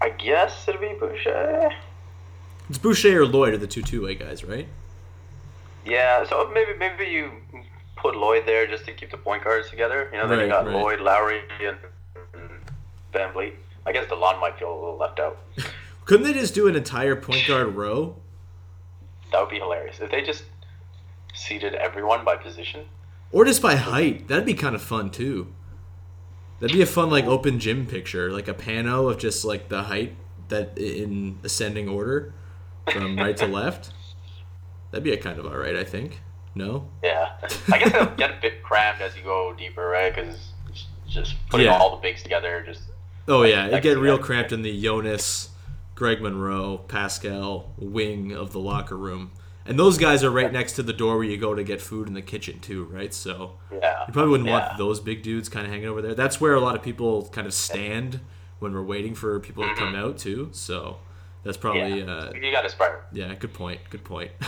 I 0.00 0.10
guess 0.18 0.66
it'd 0.68 0.80
be 0.80 0.94
Boucher. 0.98 1.70
It's 2.68 2.78
Boucher 2.78 3.20
or 3.22 3.26
Lloyd 3.26 3.54
are 3.54 3.58
the 3.58 3.66
two 3.66 3.82
two 3.82 4.04
way 4.04 4.14
guys, 4.14 4.44
right? 4.44 4.68
Yeah, 5.84 6.24
so 6.26 6.50
maybe 6.52 6.72
maybe 6.78 7.04
you 7.06 7.30
put 7.96 8.16
Lloyd 8.16 8.44
there 8.46 8.66
just 8.66 8.84
to 8.86 8.92
keep 8.92 9.10
the 9.10 9.16
point 9.16 9.44
guards 9.44 9.70
together. 9.70 10.08
You 10.12 10.18
know, 10.18 10.28
then 10.28 10.38
Right, 10.38 10.44
you 10.44 10.50
got 10.50 10.66
right. 10.66 10.74
Lloyd, 10.74 11.00
Lowry, 11.00 11.40
and 11.64 11.76
and 12.34 12.48
VanVleet. 13.12 13.54
I 13.84 13.92
guess 13.92 14.06
DeLon 14.06 14.40
might 14.40 14.58
feel 14.58 14.72
a 14.72 14.74
little 14.74 14.96
left 14.96 15.18
out. 15.18 15.38
Couldn't 16.04 16.26
they 16.26 16.32
just 16.32 16.54
do 16.54 16.66
an 16.68 16.76
entire 16.76 17.16
point 17.16 17.46
guard 17.46 17.74
row? 17.74 18.16
That 19.30 19.40
would 19.40 19.50
be 19.50 19.58
hilarious 19.58 20.00
if 20.00 20.10
they 20.10 20.22
just 20.22 20.44
seated 21.34 21.74
everyone 21.74 22.24
by 22.24 22.36
position. 22.36 22.86
Or 23.30 23.44
just 23.44 23.62
by 23.62 23.76
height. 23.76 24.28
That'd 24.28 24.44
be 24.44 24.54
kind 24.54 24.74
of 24.74 24.82
fun 24.82 25.10
too. 25.10 25.52
That'd 26.60 26.76
be 26.76 26.82
a 26.82 26.86
fun 26.86 27.10
like 27.10 27.24
open 27.24 27.58
gym 27.58 27.86
picture, 27.86 28.30
like 28.30 28.46
a 28.46 28.54
pano 28.54 29.10
of 29.10 29.18
just 29.18 29.44
like 29.44 29.68
the 29.68 29.84
height 29.84 30.14
that 30.48 30.76
in 30.76 31.38
ascending 31.42 31.88
order 31.88 32.34
from 32.92 33.16
right 33.16 33.36
to 33.38 33.46
left. 33.48 33.90
That'd 34.92 35.02
be 35.02 35.12
a 35.12 35.16
kind 35.16 35.38
of 35.40 35.46
alright, 35.46 35.74
I 35.74 35.84
think. 35.84 36.20
No? 36.54 36.88
Yeah, 37.02 37.32
I 37.72 37.78
guess 37.78 37.94
it'll 37.94 38.14
get 38.14 38.30
a 38.30 38.38
bit 38.40 38.62
cramped 38.62 39.00
as 39.00 39.16
you 39.16 39.22
go 39.22 39.52
deeper, 39.52 39.88
right? 39.88 40.14
Because 40.14 40.52
just 41.08 41.34
putting 41.48 41.66
Yeah. 41.66 41.76
all 41.76 41.96
the 41.96 42.02
bigs 42.02 42.22
together, 42.22 42.62
just 42.64 42.82
Oh 43.28 43.44
yeah, 43.44 43.66
it 43.66 43.82
get 43.82 43.98
real 43.98 44.18
cramped 44.18 44.52
in 44.52 44.62
the 44.62 44.82
Jonas, 44.82 45.50
Greg 45.94 46.20
Monroe, 46.20 46.78
Pascal 46.88 47.72
wing 47.78 48.32
of 48.32 48.52
the 48.52 48.58
locker 48.58 48.96
room, 48.96 49.30
and 49.64 49.78
those 49.78 49.96
guys 49.96 50.24
are 50.24 50.30
right 50.30 50.52
next 50.52 50.72
to 50.72 50.82
the 50.82 50.92
door 50.92 51.16
where 51.16 51.24
you 51.24 51.36
go 51.36 51.54
to 51.54 51.62
get 51.62 51.80
food 51.80 52.08
in 52.08 52.14
the 52.14 52.22
kitchen 52.22 52.58
too, 52.58 52.84
right? 52.84 53.14
So 53.14 53.52
yeah. 53.70 54.04
you 54.06 54.12
probably 54.12 54.32
wouldn't 54.32 54.48
yeah. 54.48 54.68
want 54.68 54.78
those 54.78 54.98
big 54.98 55.22
dudes 55.22 55.48
kind 55.48 55.64
of 55.64 55.72
hanging 55.72 55.86
over 55.86 56.02
there. 56.02 56.14
That's 56.14 56.40
where 56.40 56.54
a 56.54 56.60
lot 56.60 56.74
of 56.74 56.82
people 56.82 57.28
kind 57.28 57.46
of 57.46 57.54
stand 57.54 58.20
when 58.58 58.72
we're 58.72 58.82
waiting 58.82 59.14
for 59.14 59.38
people 59.38 59.62
to 59.62 59.74
come 59.74 59.94
mm-hmm. 59.94 60.04
out 60.04 60.18
too. 60.18 60.48
So 60.52 60.98
that's 61.44 61.56
probably 61.56 62.00
Yeah. 62.00 62.12
uh, 62.12 62.32
you 62.34 62.52
got 62.52 62.62
to 62.62 62.68
spread. 62.70 62.92
yeah, 63.12 63.34
good 63.34 63.52
point, 63.54 63.80
good 63.90 64.04
point. 64.04 64.30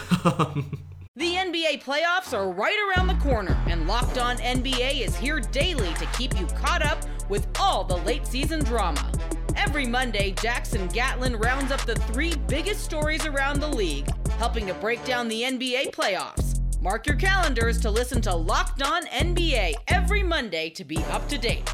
The 1.16 1.34
NBA 1.36 1.84
playoffs 1.84 2.32
are 2.36 2.50
right 2.50 2.76
around 2.88 3.06
the 3.06 3.14
corner, 3.22 3.56
and 3.68 3.86
Locked 3.86 4.18
On 4.18 4.36
NBA 4.38 5.00
is 5.00 5.14
here 5.14 5.38
daily 5.38 5.94
to 5.94 6.06
keep 6.06 6.36
you 6.40 6.44
caught 6.46 6.84
up 6.84 6.98
with 7.28 7.46
all 7.60 7.84
the 7.84 7.98
late 7.98 8.26
season 8.26 8.64
drama. 8.64 9.12
Every 9.54 9.86
Monday, 9.86 10.32
Jackson 10.42 10.88
Gatlin 10.88 11.36
rounds 11.36 11.70
up 11.70 11.82
the 11.82 11.94
three 11.94 12.34
biggest 12.48 12.82
stories 12.84 13.26
around 13.26 13.60
the 13.60 13.68
league, 13.68 14.08
helping 14.38 14.66
to 14.66 14.74
break 14.74 15.04
down 15.04 15.28
the 15.28 15.42
NBA 15.42 15.92
playoffs. 15.92 16.60
Mark 16.82 17.06
your 17.06 17.14
calendars 17.16 17.80
to 17.82 17.90
listen 17.92 18.20
to 18.22 18.34
Locked 18.34 18.82
On 18.82 19.06
NBA 19.06 19.74
every 19.86 20.24
Monday 20.24 20.68
to 20.70 20.82
be 20.84 20.98
up 21.12 21.28
to 21.28 21.38
date. 21.38 21.72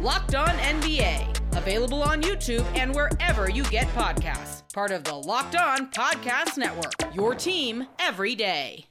Locked 0.00 0.34
On 0.34 0.48
NBA, 0.48 1.56
available 1.58 2.02
on 2.02 2.22
YouTube 2.22 2.64
and 2.74 2.94
wherever 2.94 3.50
you 3.50 3.64
get 3.64 3.86
podcasts. 3.88 4.57
Part 4.74 4.90
of 4.90 5.04
the 5.04 5.14
Locked 5.14 5.56
On 5.56 5.90
Podcast 5.90 6.58
Network. 6.58 6.92
Your 7.14 7.34
team 7.34 7.86
every 7.98 8.34
day. 8.34 8.84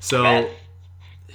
so 0.00 0.24
Man, 0.24 0.48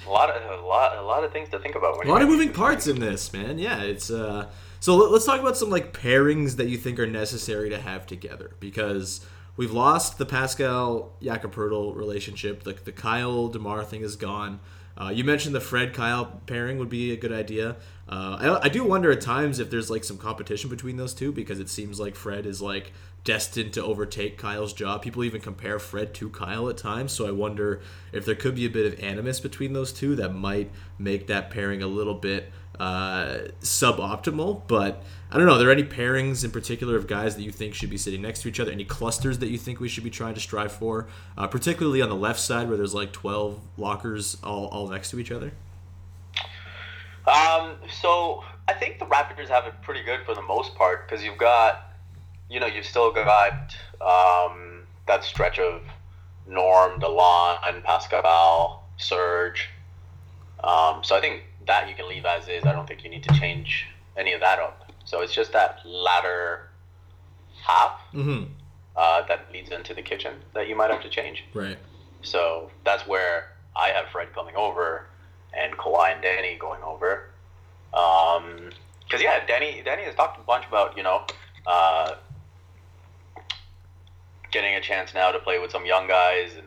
a 0.06 0.10
lot 0.10 0.28
of 0.28 0.60
a 0.62 0.66
lot 0.66 0.98
a 0.98 1.02
lot 1.02 1.24
of 1.24 1.32
things 1.32 1.48
to 1.48 1.58
think 1.58 1.74
about. 1.74 1.96
When 1.96 2.06
a 2.06 2.10
lot 2.12 2.20
of 2.20 2.28
moving 2.28 2.52
parts 2.52 2.86
in 2.86 3.00
this, 3.00 3.32
man. 3.32 3.58
Yeah, 3.58 3.82
it's 3.82 4.10
uh. 4.10 4.48
So 4.80 4.94
let- 4.94 5.10
let's 5.10 5.24
talk 5.24 5.40
about 5.40 5.56
some 5.56 5.70
like 5.70 5.94
pairings 5.98 6.56
that 6.56 6.68
you 6.68 6.76
think 6.76 6.98
are 7.00 7.06
necessary 7.06 7.70
to 7.70 7.78
have 7.80 8.06
together 8.06 8.54
because 8.60 9.24
we've 9.56 9.72
lost 9.72 10.18
the 10.18 10.26
Pascal 10.26 11.16
Jakob 11.22 11.56
relationship. 11.56 12.62
The 12.62 12.74
the 12.74 12.92
Kyle 12.92 13.48
Demar 13.48 13.84
thing 13.84 14.02
is 14.02 14.16
gone. 14.16 14.60
Uh, 14.98 15.08
you 15.08 15.24
mentioned 15.24 15.54
the 15.54 15.60
Fred 15.60 15.92
Kyle 15.92 16.40
pairing 16.46 16.78
would 16.78 16.88
be 16.88 17.12
a 17.12 17.16
good 17.16 17.32
idea. 17.32 17.76
Uh, 18.08 18.58
I, 18.62 18.66
I 18.66 18.68
do 18.68 18.84
wonder 18.84 19.10
at 19.10 19.20
times 19.20 19.58
if 19.58 19.68
there's 19.68 19.90
like 19.90 20.04
some 20.04 20.16
competition 20.16 20.70
between 20.70 20.96
those 20.96 21.12
two 21.12 21.32
because 21.32 21.60
it 21.60 21.68
seems 21.68 22.00
like 22.00 22.14
Fred 22.14 22.46
is 22.46 22.62
like 22.62 22.92
destined 23.24 23.72
to 23.74 23.84
overtake 23.84 24.38
Kyle's 24.38 24.72
job. 24.72 25.02
People 25.02 25.24
even 25.24 25.40
compare 25.40 25.78
Fred 25.78 26.14
to 26.14 26.30
Kyle 26.30 26.68
at 26.70 26.78
times, 26.78 27.12
so 27.12 27.26
I 27.26 27.32
wonder 27.32 27.82
if 28.12 28.24
there 28.24 28.36
could 28.36 28.54
be 28.54 28.64
a 28.64 28.70
bit 28.70 28.90
of 28.90 28.98
animus 29.00 29.40
between 29.40 29.72
those 29.72 29.92
two 29.92 30.16
that 30.16 30.32
might 30.32 30.70
make 30.98 31.26
that 31.26 31.50
pairing 31.50 31.82
a 31.82 31.88
little 31.88 32.14
bit 32.14 32.50
uh, 32.78 33.38
suboptimal. 33.60 34.62
But 34.66 35.02
I 35.30 35.38
don't 35.38 35.46
know. 35.46 35.54
Are 35.54 35.58
there 35.58 35.70
any 35.70 35.84
pairings 35.84 36.44
in 36.44 36.50
particular 36.50 36.96
of 36.96 37.06
guys 37.06 37.36
that 37.36 37.42
you 37.42 37.50
think 37.50 37.74
should 37.74 37.90
be 37.90 37.98
sitting 37.98 38.22
next 38.22 38.42
to 38.42 38.48
each 38.48 38.60
other? 38.60 38.70
Any 38.70 38.84
clusters 38.84 39.38
that 39.40 39.48
you 39.48 39.58
think 39.58 39.80
we 39.80 39.88
should 39.88 40.04
be 40.04 40.10
trying 40.10 40.34
to 40.34 40.40
strive 40.40 40.72
for, 40.72 41.08
uh, 41.36 41.46
particularly 41.46 42.00
on 42.00 42.08
the 42.08 42.16
left 42.16 42.40
side 42.40 42.68
where 42.68 42.76
there's 42.76 42.94
like 42.94 43.12
12 43.12 43.60
lockers 43.76 44.36
all, 44.42 44.66
all 44.66 44.88
next 44.88 45.10
to 45.10 45.18
each 45.18 45.32
other? 45.32 45.52
Um, 47.26 47.74
so 48.00 48.44
I 48.68 48.72
think 48.72 48.98
the 48.98 49.06
Raptors 49.06 49.48
have 49.48 49.66
it 49.66 49.74
pretty 49.82 50.02
good 50.02 50.20
for 50.24 50.34
the 50.34 50.42
most 50.42 50.74
part 50.76 51.08
because 51.08 51.24
you've 51.24 51.38
got, 51.38 51.92
you 52.48 52.60
know, 52.60 52.66
you've 52.66 52.86
still 52.86 53.12
got 53.12 53.74
um, 54.00 54.82
that 55.06 55.24
stretch 55.24 55.58
of 55.58 55.82
Norm, 56.46 57.00
DeLon, 57.00 57.82
Pascal, 57.82 58.84
Serge. 58.96 59.68
Um, 60.62 61.02
so 61.02 61.16
I 61.16 61.20
think 61.20 61.42
that 61.66 61.88
you 61.88 61.94
can 61.94 62.08
leave 62.08 62.24
as 62.24 62.48
is. 62.48 62.64
I 62.64 62.72
don't 62.72 62.86
think 62.86 63.02
you 63.04 63.10
need 63.10 63.22
to 63.24 63.34
change 63.38 63.86
any 64.16 64.32
of 64.32 64.40
that 64.40 64.58
up. 64.58 64.90
So 65.04 65.20
it's 65.20 65.32
just 65.34 65.52
that 65.52 65.80
latter 65.84 66.68
half 67.62 68.00
Mm-hmm. 68.14 68.44
uh, 68.96 69.22
that 69.26 69.46
leads 69.52 69.70
into 69.70 69.92
the 69.94 70.02
kitchen 70.02 70.34
that 70.54 70.68
you 70.68 70.76
might 70.76 70.90
have 70.90 71.02
to 71.02 71.08
change. 71.10 71.44
Right. 71.52 71.76
So 72.22 72.70
that's 72.84 73.06
where 73.06 73.52
I 73.74 73.88
have 73.88 74.06
Fred 74.10 74.32
coming 74.34 74.56
over 74.56 75.06
and 75.52 75.76
Kawhi 75.76 76.12
and 76.12 76.22
Danny 76.22 76.56
going 76.56 76.82
over. 76.82 77.28
Because 77.90 79.22
yeah, 79.22 79.44
Danny 79.46 79.82
Danny 79.84 80.04
has 80.04 80.14
talked 80.14 80.38
a 80.38 80.42
bunch 80.42 80.66
about 80.66 80.96
you 80.96 81.02
know 81.02 81.24
uh, 81.66 82.14
getting 84.50 84.74
a 84.74 84.80
chance 84.80 85.14
now 85.14 85.30
to 85.32 85.38
play 85.38 85.58
with 85.58 85.70
some 85.70 85.84
young 85.86 86.06
guys 86.06 86.52
and 86.56 86.66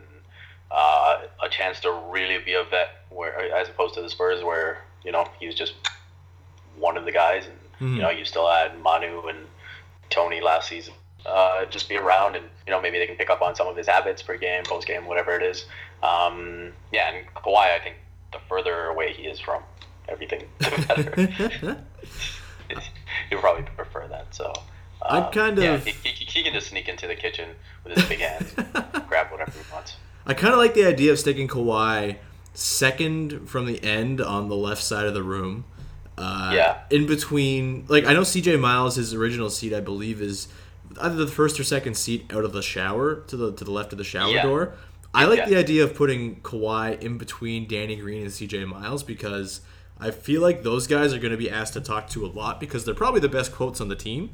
uh, 0.70 1.22
a 1.42 1.48
chance 1.48 1.80
to 1.80 1.92
really 2.10 2.38
be 2.44 2.54
a 2.54 2.64
vet, 2.64 2.88
where 3.10 3.52
as 3.54 3.68
opposed 3.68 3.94
to 3.94 4.02
the 4.02 4.08
Spurs 4.10 4.42
where 4.42 4.82
you 5.04 5.12
know 5.12 5.26
he 5.38 5.46
was 5.46 5.54
just 5.54 5.74
one 6.78 6.96
of 6.96 7.04
the 7.04 7.12
guys, 7.12 7.44
and 7.46 7.94
you 7.96 8.02
know 8.02 8.10
you 8.10 8.24
still 8.24 8.48
had 8.48 8.78
Manu 8.80 9.26
and 9.28 9.46
Tony 10.10 10.40
last 10.40 10.68
season. 10.68 10.94
Uh, 11.26 11.66
just 11.66 11.86
be 11.88 11.96
around 11.98 12.34
and 12.34 12.46
you 12.66 12.70
know 12.70 12.80
maybe 12.80 12.98
they 12.98 13.06
can 13.06 13.16
pick 13.16 13.28
up 13.28 13.42
on 13.42 13.54
some 13.54 13.66
of 13.66 13.76
his 13.76 13.86
habits 13.86 14.22
per 14.22 14.36
game, 14.38 14.62
post 14.64 14.86
game, 14.86 15.06
whatever 15.06 15.36
it 15.36 15.42
is. 15.42 15.66
Um, 16.02 16.72
yeah, 16.92 17.12
and 17.12 17.26
Kawhi, 17.34 17.74
I 17.74 17.78
think 17.82 17.96
the 18.32 18.38
further 18.48 18.86
away 18.86 19.12
he 19.12 19.24
is 19.24 19.38
from 19.38 19.62
everything, 20.08 20.44
the 20.58 20.84
better. 20.88 21.76
He'll 23.30 23.40
probably 23.40 23.64
prefer 23.76 24.06
that. 24.08 24.34
So 24.34 24.52
I'm 25.02 25.24
um, 25.24 25.32
kind 25.32 25.58
yeah, 25.58 25.74
of- 25.74 25.84
he, 25.84 25.92
he, 26.08 26.24
he 26.24 26.42
can 26.42 26.52
just 26.52 26.68
sneak 26.68 26.88
into 26.88 27.06
the 27.06 27.16
kitchen 27.16 27.50
with 27.84 27.96
his 27.96 28.08
big 28.08 28.20
hands, 28.20 28.54
and 28.56 28.72
grab 29.08 29.30
whatever 29.30 29.52
he 29.52 29.72
wants. 29.72 29.96
I 30.26 30.34
kind 30.34 30.52
of 30.52 30.58
like 30.58 30.74
the 30.74 30.84
idea 30.86 31.12
of 31.12 31.18
sticking 31.18 31.48
Kawhi 31.48 32.16
second 32.52 33.48
from 33.48 33.66
the 33.66 33.82
end 33.82 34.20
on 34.20 34.48
the 34.48 34.56
left 34.56 34.82
side 34.82 35.06
of 35.06 35.14
the 35.14 35.22
room. 35.22 35.64
Uh, 36.18 36.52
Yeah. 36.54 36.78
In 36.90 37.06
between, 37.06 37.84
like 37.88 38.04
I 38.04 38.12
know 38.12 38.22
CJ 38.22 38.58
Miles, 38.58 38.96
his 38.96 39.14
original 39.14 39.50
seat, 39.50 39.72
I 39.72 39.80
believe, 39.80 40.20
is 40.20 40.48
either 41.00 41.14
the 41.16 41.26
first 41.30 41.58
or 41.60 41.64
second 41.64 41.96
seat 41.96 42.30
out 42.32 42.44
of 42.44 42.52
the 42.52 42.62
shower 42.62 43.16
to 43.28 43.36
the 43.36 43.52
to 43.52 43.64
the 43.64 43.70
left 43.70 43.92
of 43.92 43.98
the 43.98 44.04
shower 44.04 44.30
Yeah. 44.32 44.42
door. 44.42 44.72
I 45.14 45.24
like 45.24 45.38
Yeah. 45.38 45.48
the 45.48 45.56
idea 45.56 45.84
of 45.84 45.94
putting 45.94 46.36
Kawhi 46.42 47.00
in 47.00 47.18
between 47.18 47.66
Danny 47.66 47.96
Green 47.96 48.22
and 48.22 48.30
CJ 48.32 48.64
Miles 48.64 49.02
because 49.02 49.60
I 49.98 50.10
feel 50.10 50.40
like 50.40 50.62
those 50.62 50.86
guys 50.86 51.12
are 51.12 51.18
going 51.18 51.32
to 51.32 51.36
be 51.36 51.50
asked 51.50 51.72
to 51.74 51.80
talk 51.80 52.08
to 52.10 52.24
a 52.24 52.28
lot 52.28 52.60
because 52.60 52.84
they're 52.84 52.94
probably 52.94 53.20
the 53.20 53.28
best 53.28 53.52
quotes 53.52 53.80
on 53.80 53.88
the 53.88 53.96
team. 53.96 54.30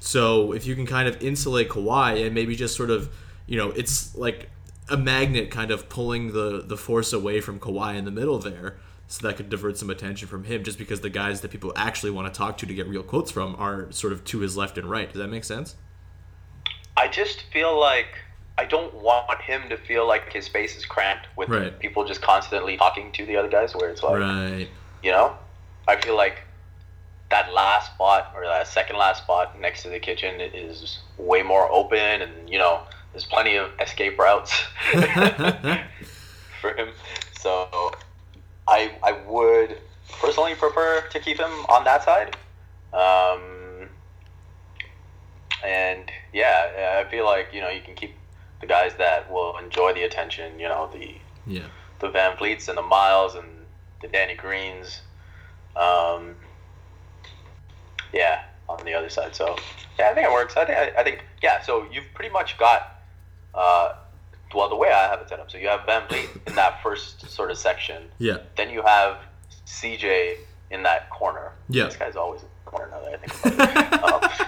So 0.00 0.52
if 0.52 0.66
you 0.66 0.74
can 0.74 0.86
kind 0.86 1.08
of 1.08 1.20
insulate 1.22 1.68
Kawhi 1.68 2.24
and 2.24 2.34
maybe 2.34 2.54
just 2.56 2.76
sort 2.76 2.90
of, 2.90 3.10
you 3.46 3.56
know, 3.56 3.70
it's 3.70 4.14
like 4.16 4.48
a 4.90 4.96
magnet 4.96 5.50
kind 5.50 5.70
of 5.70 5.88
pulling 5.88 6.32
the 6.32 6.62
the 6.66 6.76
force 6.76 7.12
away 7.12 7.40
from 7.40 7.58
Kawhi 7.60 7.96
in 7.96 8.04
the 8.04 8.10
middle 8.10 8.38
there, 8.38 8.76
so 9.06 9.26
that 9.26 9.36
could 9.36 9.48
divert 9.48 9.76
some 9.78 9.90
attention 9.90 10.28
from 10.28 10.44
him. 10.44 10.62
Just 10.64 10.78
because 10.78 11.00
the 11.00 11.10
guys 11.10 11.40
that 11.42 11.50
people 11.50 11.72
actually 11.76 12.10
want 12.10 12.32
to 12.32 12.36
talk 12.36 12.58
to 12.58 12.66
to 12.66 12.74
get 12.74 12.86
real 12.88 13.02
quotes 13.02 13.30
from 13.30 13.54
are 13.58 13.90
sort 13.92 14.12
of 14.12 14.24
to 14.24 14.38
his 14.40 14.56
left 14.56 14.78
and 14.78 14.88
right. 14.90 15.08
Does 15.12 15.18
that 15.20 15.28
make 15.28 15.44
sense? 15.44 15.76
I 16.96 17.08
just 17.08 17.44
feel 17.52 17.78
like 17.78 18.08
I 18.58 18.64
don't 18.64 18.92
want 18.94 19.40
him 19.40 19.68
to 19.68 19.76
feel 19.76 20.06
like 20.06 20.32
his 20.32 20.46
space 20.46 20.76
is 20.76 20.84
cramped 20.84 21.26
with 21.36 21.48
Right. 21.48 21.78
people 21.78 22.04
just 22.04 22.20
constantly 22.22 22.76
talking 22.76 23.12
to 23.12 23.24
the 23.24 23.36
other 23.36 23.48
guys. 23.48 23.74
Where 23.74 23.88
it's 23.88 24.02
like, 24.02 24.20
Right. 24.20 24.68
you 25.02 25.12
know, 25.12 25.36
I 25.86 25.96
feel 26.00 26.16
like 26.16 26.40
that 27.30 27.52
last 27.52 27.92
spot 27.94 28.32
or 28.34 28.44
that 28.46 28.66
second 28.66 28.96
last 28.96 29.22
spot 29.22 29.60
next 29.60 29.82
to 29.82 29.90
the 29.90 30.00
kitchen 30.00 30.40
is 30.40 30.98
way 31.18 31.42
more 31.42 31.70
open, 31.70 31.98
and 32.22 32.50
you 32.50 32.58
know, 32.58 32.80
there's 33.18 33.26
plenty 33.28 33.56
of 33.56 33.68
escape 33.80 34.16
routes 34.16 34.52
for 36.60 36.72
him. 36.76 36.90
So 37.40 37.68
I 38.68 38.92
I 39.02 39.18
would 39.26 39.78
personally 40.20 40.54
prefer 40.54 41.02
to 41.10 41.18
keep 41.18 41.36
him 41.36 41.50
on 41.68 41.82
that 41.82 42.04
side. 42.04 42.36
Um, 42.92 43.88
and 45.66 46.08
yeah, 46.32 47.02
I 47.04 47.10
feel 47.10 47.24
like 47.24 47.48
you 47.52 47.60
know 47.60 47.70
you 47.70 47.80
can 47.80 47.96
keep 47.96 48.14
the 48.60 48.68
guys 48.68 48.92
that 48.98 49.28
will 49.32 49.58
enjoy 49.58 49.94
the 49.94 50.04
attention. 50.04 50.60
You 50.60 50.68
know 50.68 50.88
the 50.92 51.16
Yeah. 51.44 51.66
the 51.98 52.10
VanVleets 52.10 52.68
and 52.68 52.78
the 52.78 52.82
Miles 52.82 53.34
and 53.34 53.48
the 54.00 54.06
Danny 54.06 54.36
Greens. 54.36 55.02
Um, 55.74 56.36
yeah, 58.12 58.42
on 58.68 58.84
the 58.84 58.94
other 58.94 59.08
side. 59.08 59.34
So 59.34 59.56
yeah, 59.98 60.10
I 60.10 60.14
think 60.14 60.28
it 60.28 60.32
works. 60.32 60.56
I 60.56 60.64
think 60.64 60.78
I, 60.78 61.00
I 61.00 61.02
think 61.02 61.24
yeah. 61.42 61.60
So 61.62 61.84
you've 61.90 62.06
pretty 62.14 62.30
much 62.32 62.56
got 62.58 62.94
uh, 63.58 63.94
well 64.54 64.68
the 64.68 64.76
way 64.76 64.88
I 64.90 65.08
have 65.08 65.20
it 65.20 65.28
set 65.28 65.40
up. 65.40 65.50
So 65.50 65.58
you 65.58 65.68
have 65.68 65.80
VanVleet 65.80 66.46
in 66.46 66.54
that 66.54 66.82
first 66.82 67.28
sort 67.30 67.50
of 67.50 67.58
section. 67.58 68.04
Yeah. 68.18 68.38
Then 68.56 68.70
you 68.70 68.82
have 68.82 69.18
CJ 69.66 70.36
in 70.70 70.82
that 70.84 71.10
corner. 71.10 71.52
Yeah. 71.68 71.84
This 71.86 71.96
guy's 71.96 72.16
always 72.16 72.42
in 72.42 72.48
the 72.64 72.70
corner 72.70 72.88
now 72.90 73.00
that 73.00 73.14
I 73.14 73.26
think 73.26 73.92
about 73.94 74.24
it. 74.24 74.40
um, 74.42 74.46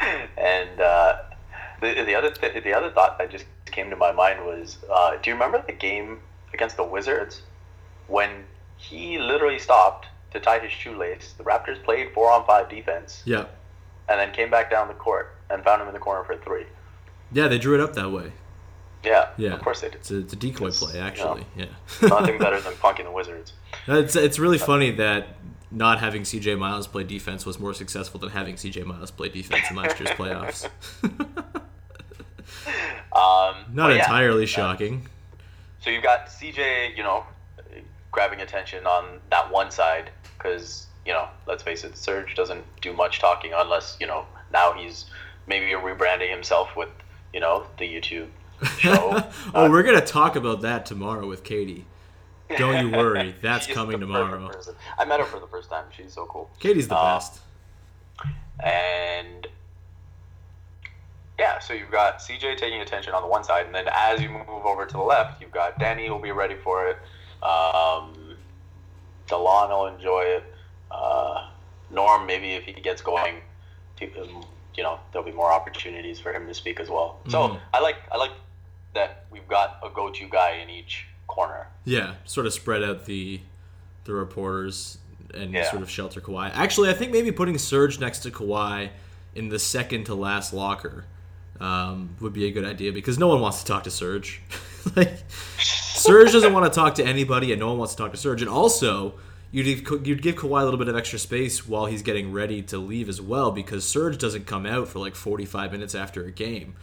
and 0.36 0.80
uh, 0.80 1.16
the, 1.80 2.04
the 2.04 2.14
other 2.14 2.30
th- 2.30 2.62
the 2.64 2.72
other 2.74 2.90
thought 2.90 3.18
that 3.18 3.30
just 3.30 3.44
came 3.66 3.90
to 3.90 3.96
my 3.96 4.12
mind 4.12 4.44
was, 4.44 4.78
uh, 4.90 5.16
do 5.22 5.30
you 5.30 5.34
remember 5.34 5.62
the 5.66 5.72
game 5.72 6.20
against 6.54 6.76
the 6.76 6.84
Wizards 6.84 7.42
when 8.06 8.30
he 8.76 9.18
literally 9.18 9.58
stopped 9.58 10.06
to 10.32 10.40
tie 10.40 10.58
his 10.58 10.72
shoelace? 10.72 11.34
The 11.36 11.44
Raptors 11.44 11.82
played 11.84 12.12
four 12.14 12.30
on 12.30 12.46
five 12.46 12.68
defense 12.68 13.22
Yeah. 13.24 13.44
and 14.08 14.18
then 14.18 14.32
came 14.32 14.50
back 14.50 14.70
down 14.70 14.88
the 14.88 14.94
court 14.94 15.34
and 15.50 15.62
found 15.64 15.82
him 15.82 15.88
in 15.88 15.94
the 15.94 16.00
corner 16.00 16.24
for 16.24 16.36
three. 16.36 16.64
Yeah, 17.32 17.48
they 17.48 17.58
drew 17.58 17.74
it 17.74 17.80
up 17.80 17.94
that 17.94 18.10
way. 18.10 18.32
Yeah, 19.04 19.28
Yeah. 19.36 19.52
of 19.54 19.62
course 19.62 19.80
they 19.80 19.88
did. 19.88 19.96
It's 19.96 20.10
a, 20.10 20.18
it's 20.18 20.32
a 20.32 20.36
decoy 20.36 20.68
It's, 20.68 20.78
play, 20.80 20.94
you 20.94 21.00
know, 21.00 21.06
actually. 21.06 21.46
Yeah. 21.56 21.66
Nothing 22.02 22.38
better 22.44 22.60
than 22.60 22.72
punking 22.74 23.04
the 23.04 23.12
Wizards. 23.12 23.52
It's 23.86 24.16
it's 24.16 24.38
really 24.38 24.58
funny 24.58 24.90
that 24.92 25.28
not 25.70 26.00
having 26.00 26.22
CJ 26.22 26.58
Miles 26.58 26.86
play 26.86 27.04
defense 27.04 27.44
was 27.46 27.60
more 27.60 27.74
successful 27.74 28.18
than 28.18 28.30
having 28.30 28.56
CJ 28.56 28.84
Miles 28.86 29.10
play 29.10 29.28
defense 29.28 29.70
in 29.70 29.76
last 29.76 29.98
year's 30.00 30.10
playoffs. 30.10 30.68
Um, 33.12 33.64
Not 33.72 33.88
yeah. 33.90 33.96
entirely 33.98 34.46
shocking. 34.46 35.08
So 35.80 35.90
you've 35.90 36.02
got 36.02 36.26
CJ, 36.26 36.96
you 36.96 37.02
know, 37.02 37.24
grabbing 38.12 38.40
attention 38.40 38.86
on 38.86 39.20
that 39.30 39.50
one 39.50 39.70
side 39.70 40.10
because 40.36 40.86
you 41.06 41.12
know, 41.12 41.26
let's 41.46 41.62
face 41.62 41.84
it, 41.84 41.96
Serge 41.96 42.34
doesn't 42.34 42.64
do 42.82 42.92
much 42.92 43.18
talking 43.20 43.52
unless 43.54 43.96
you 44.00 44.06
know 44.06 44.26
now 44.52 44.72
he's 44.72 45.06
maybe 45.46 45.66
rebranding 45.72 46.30
himself 46.30 46.76
with 46.76 46.90
you 47.32 47.40
know 47.40 47.66
the 47.78 47.84
YouTube 47.88 48.28
show. 48.78 49.22
oh, 49.54 49.70
we're 49.70 49.82
gonna 49.82 50.00
talk 50.04 50.36
about 50.36 50.62
that 50.62 50.86
tomorrow 50.86 51.26
with 51.28 51.44
Katie. 51.44 51.84
Don't 52.56 52.86
you 52.86 52.96
worry, 52.96 53.34
that's 53.42 53.66
coming 53.66 54.00
tomorrow. 54.00 54.50
I 54.98 55.04
met 55.04 55.20
her 55.20 55.26
for 55.26 55.38
the 55.38 55.46
first 55.46 55.68
time. 55.70 55.84
She's 55.94 56.12
so 56.14 56.24
cool. 56.26 56.50
Katie's 56.58 56.88
the 56.88 56.96
Uh, 56.96 57.16
best. 57.18 57.40
And 58.64 59.46
yeah, 61.38 61.58
so 61.60 61.72
you've 61.72 61.90
got 61.90 62.18
CJ 62.18 62.56
taking 62.56 62.80
attention 62.80 63.14
on 63.14 63.22
the 63.22 63.28
one 63.28 63.44
side, 63.44 63.66
and 63.66 63.74
then 63.74 63.86
as 63.92 64.20
you 64.20 64.28
move 64.28 64.48
over 64.48 64.86
to 64.86 64.92
the 64.92 65.02
left, 65.02 65.40
you've 65.40 65.52
got 65.52 65.78
Danny 65.78 66.06
who'll 66.08 66.18
be 66.18 66.32
ready 66.32 66.56
for 66.56 66.88
it. 66.88 66.96
Um, 67.44 68.34
Delon 69.28 69.68
will 69.68 69.86
enjoy 69.86 70.22
it. 70.22 70.44
Uh, 70.90 71.48
Norm, 71.90 72.26
maybe 72.26 72.54
if 72.54 72.64
he 72.64 72.72
gets 72.72 73.00
going, 73.02 73.36
to- 73.98 74.20
um, 74.22 74.44
you 74.78 74.84
know, 74.84 75.00
there'll 75.10 75.26
be 75.26 75.32
more 75.32 75.50
opportunities 75.52 76.20
for 76.20 76.32
him 76.32 76.46
to 76.46 76.54
speak 76.54 76.78
as 76.78 76.88
well. 76.88 77.18
So 77.28 77.38
Mhm. 77.48 77.60
I 77.74 77.80
like 77.80 77.96
I 78.12 78.16
like 78.16 78.30
that 78.94 79.24
we've 79.30 79.48
got 79.48 79.78
a 79.82 79.90
go-to 79.90 80.28
guy 80.28 80.52
in 80.62 80.70
each 80.70 81.04
corner. 81.26 81.66
Yeah, 81.84 82.14
sort 82.24 82.46
of 82.46 82.52
spread 82.52 82.84
out 82.84 83.04
the 83.06 83.40
the 84.04 84.12
reporters 84.14 84.98
and 85.34 85.52
Yeah. 85.52 85.68
sort 85.68 85.82
of 85.82 85.90
shelter 85.90 86.20
Kawhi. 86.20 86.50
Actually, 86.54 86.90
I 86.90 86.94
think 86.94 87.10
maybe 87.12 87.32
putting 87.32 87.58
Serge 87.58 87.98
next 87.98 88.20
to 88.20 88.30
Kawhi 88.30 88.90
in 89.34 89.48
the 89.48 89.58
second 89.58 90.04
to 90.04 90.14
last 90.14 90.52
locker 90.54 91.04
um, 91.60 92.10
would 92.20 92.32
be 92.32 92.46
a 92.46 92.52
good 92.52 92.64
idea 92.64 92.92
because 92.92 93.18
no 93.18 93.26
one 93.26 93.40
wants 93.40 93.58
to 93.58 93.64
talk 93.66 93.82
to 93.82 93.90
Serge. 93.90 94.40
like 94.96 95.12
Serge 95.58 96.30
doesn't 96.30 96.52
want 96.52 96.72
to 96.72 96.80
talk 96.80 96.94
to 96.94 97.04
anybody, 97.04 97.50
and 97.50 97.58
no 97.58 97.66
one 97.70 97.78
wants 97.78 97.94
to 97.96 98.02
talk 98.02 98.12
to 98.12 98.16
Serge. 98.16 98.40
And 98.42 98.48
also, 98.48 99.14
you'd 99.50 99.66
you'd 100.06 100.22
give 100.22 100.36
Kawhi 100.36 100.60
a 100.60 100.64
little 100.64 100.78
bit 100.78 100.88
of 100.88 100.96
extra 100.96 101.18
space 101.18 101.66
while 101.66 101.86
he's 101.86 102.02
getting 102.02 102.32
ready 102.32 102.62
to 102.62 102.78
leave 102.78 103.08
as 103.08 103.20
well 103.20 103.50
because 103.50 103.86
Serge 103.86 104.18
doesn't 104.18 104.46
come 104.46 104.66
out 104.66 104.88
for 104.88 104.98
like 104.98 105.14
45 105.14 105.72
minutes 105.72 105.94
after 105.94 106.24
a 106.24 106.30
game. 106.30 106.74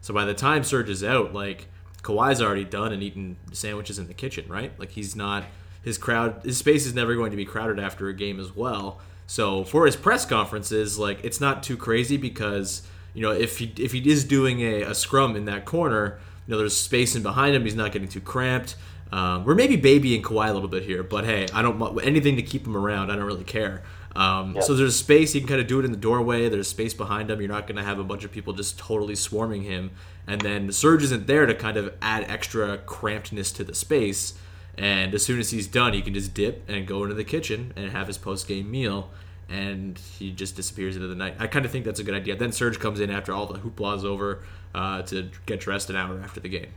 So 0.00 0.14
by 0.14 0.24
the 0.24 0.34
time 0.34 0.64
Serge 0.64 0.90
is 0.90 1.04
out, 1.04 1.32
like 1.32 1.66
Kawhi's 2.02 2.40
already 2.40 2.64
done 2.64 2.92
and 2.92 3.02
eaten 3.02 3.36
sandwiches 3.52 3.98
in 3.98 4.06
the 4.06 4.14
kitchen, 4.14 4.46
right? 4.48 4.78
Like 4.78 4.90
he's 4.90 5.16
not 5.16 5.44
his 5.82 5.96
crowd 5.96 6.42
his 6.44 6.58
space 6.58 6.86
is 6.86 6.94
never 6.94 7.14
going 7.14 7.30
to 7.30 7.36
be 7.36 7.44
crowded 7.44 7.78
after 7.78 8.08
a 8.08 8.14
game 8.14 8.38
as 8.38 8.54
well. 8.54 9.00
So 9.26 9.64
for 9.64 9.86
his 9.86 9.96
press 9.96 10.26
conferences, 10.26 10.98
like 10.98 11.24
it's 11.24 11.40
not 11.40 11.62
too 11.62 11.76
crazy 11.76 12.16
because 12.16 12.82
you 13.14 13.22
know 13.22 13.30
if 13.30 13.58
he 13.58 13.72
if 13.78 13.92
he 13.92 14.10
is 14.10 14.24
doing 14.24 14.60
a, 14.60 14.82
a 14.82 14.94
scrum 14.94 15.36
in 15.36 15.46
that 15.46 15.64
corner, 15.64 16.18
you 16.46 16.52
know 16.52 16.58
there's 16.58 16.76
space 16.76 17.14
in 17.14 17.22
behind 17.22 17.54
him. 17.54 17.62
He's 17.64 17.74
not 17.74 17.92
getting 17.92 18.08
too 18.08 18.20
cramped. 18.20 18.76
Um, 19.12 19.44
we're 19.44 19.54
maybe 19.54 19.76
babying 19.76 20.22
Kawhi 20.22 20.48
a 20.48 20.52
little 20.52 20.68
bit 20.68 20.84
here, 20.84 21.02
but 21.02 21.24
hey, 21.24 21.46
I 21.52 21.62
don't 21.62 21.98
anything 22.04 22.36
to 22.36 22.42
keep 22.42 22.66
him 22.66 22.76
around. 22.76 23.10
I 23.10 23.16
don't 23.16 23.24
really 23.24 23.44
care. 23.44 23.82
Um, 24.14 24.56
So 24.60 24.74
there's 24.74 24.96
space. 24.96 25.34
You 25.34 25.40
can 25.40 25.48
kind 25.48 25.60
of 25.60 25.66
do 25.66 25.78
it 25.80 25.84
in 25.84 25.90
the 25.90 25.96
doorway. 25.96 26.48
There's 26.48 26.68
space 26.68 26.94
behind 26.94 27.30
him. 27.30 27.40
You're 27.40 27.48
not 27.48 27.66
going 27.66 27.76
to 27.76 27.84
have 27.84 27.98
a 27.98 28.04
bunch 28.04 28.24
of 28.24 28.32
people 28.32 28.52
just 28.52 28.78
totally 28.78 29.14
swarming 29.14 29.62
him. 29.62 29.90
And 30.26 30.40
then 30.40 30.66
the 30.66 30.72
Serge 30.72 31.02
isn't 31.04 31.26
there 31.26 31.46
to 31.46 31.54
kind 31.54 31.76
of 31.76 31.94
add 32.00 32.24
extra 32.28 32.78
crampedness 32.78 33.54
to 33.56 33.64
the 33.64 33.74
space. 33.74 34.34
And 34.78 35.14
as 35.14 35.24
soon 35.24 35.38
as 35.40 35.50
he's 35.50 35.66
done, 35.66 35.92
he 35.92 36.02
can 36.02 36.14
just 36.14 36.32
dip 36.32 36.68
and 36.68 36.86
go 36.86 37.02
into 37.02 37.14
the 37.14 37.24
kitchen 37.24 37.72
and 37.76 37.90
have 37.90 38.06
his 38.06 38.18
post 38.18 38.46
game 38.46 38.70
meal. 38.70 39.10
And 39.48 39.98
he 39.98 40.30
just 40.30 40.54
disappears 40.54 40.94
into 40.94 41.08
the 41.08 41.16
night. 41.16 41.34
I 41.40 41.48
kind 41.48 41.64
of 41.64 41.72
think 41.72 41.84
that's 41.84 41.98
a 41.98 42.04
good 42.04 42.14
idea. 42.14 42.36
Then 42.36 42.52
Serge 42.52 42.78
comes 42.78 43.00
in 43.00 43.10
after 43.10 43.32
all 43.32 43.46
the 43.46 43.58
hoopla 43.58 43.96
is 43.96 44.04
over 44.04 44.44
uh, 44.74 45.02
to 45.02 45.28
get 45.46 45.58
dressed 45.58 45.90
an 45.90 45.96
hour 45.96 46.20
after 46.20 46.38
the 46.38 46.48
game. 46.48 46.68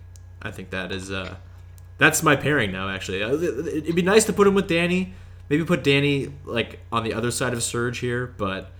I 0.41 0.49
think 0.49 0.71
that 0.71 0.91
is 0.91 1.11
uh, 1.11 1.35
that's 1.97 2.23
my 2.23 2.35
pairing 2.35 2.71
now. 2.71 2.89
Actually, 2.89 3.23
Uh, 3.23 3.33
it'd 3.35 3.95
be 3.95 4.01
nice 4.01 4.25
to 4.25 4.33
put 4.33 4.47
him 4.47 4.53
with 4.55 4.67
Danny. 4.67 5.13
Maybe 5.49 5.63
put 5.65 5.83
Danny 5.83 6.33
like 6.45 6.79
on 6.91 7.03
the 7.03 7.13
other 7.13 7.31
side 7.31 7.53
of 7.53 7.61
Serge 7.61 7.99
here, 7.99 8.33
but 8.37 8.71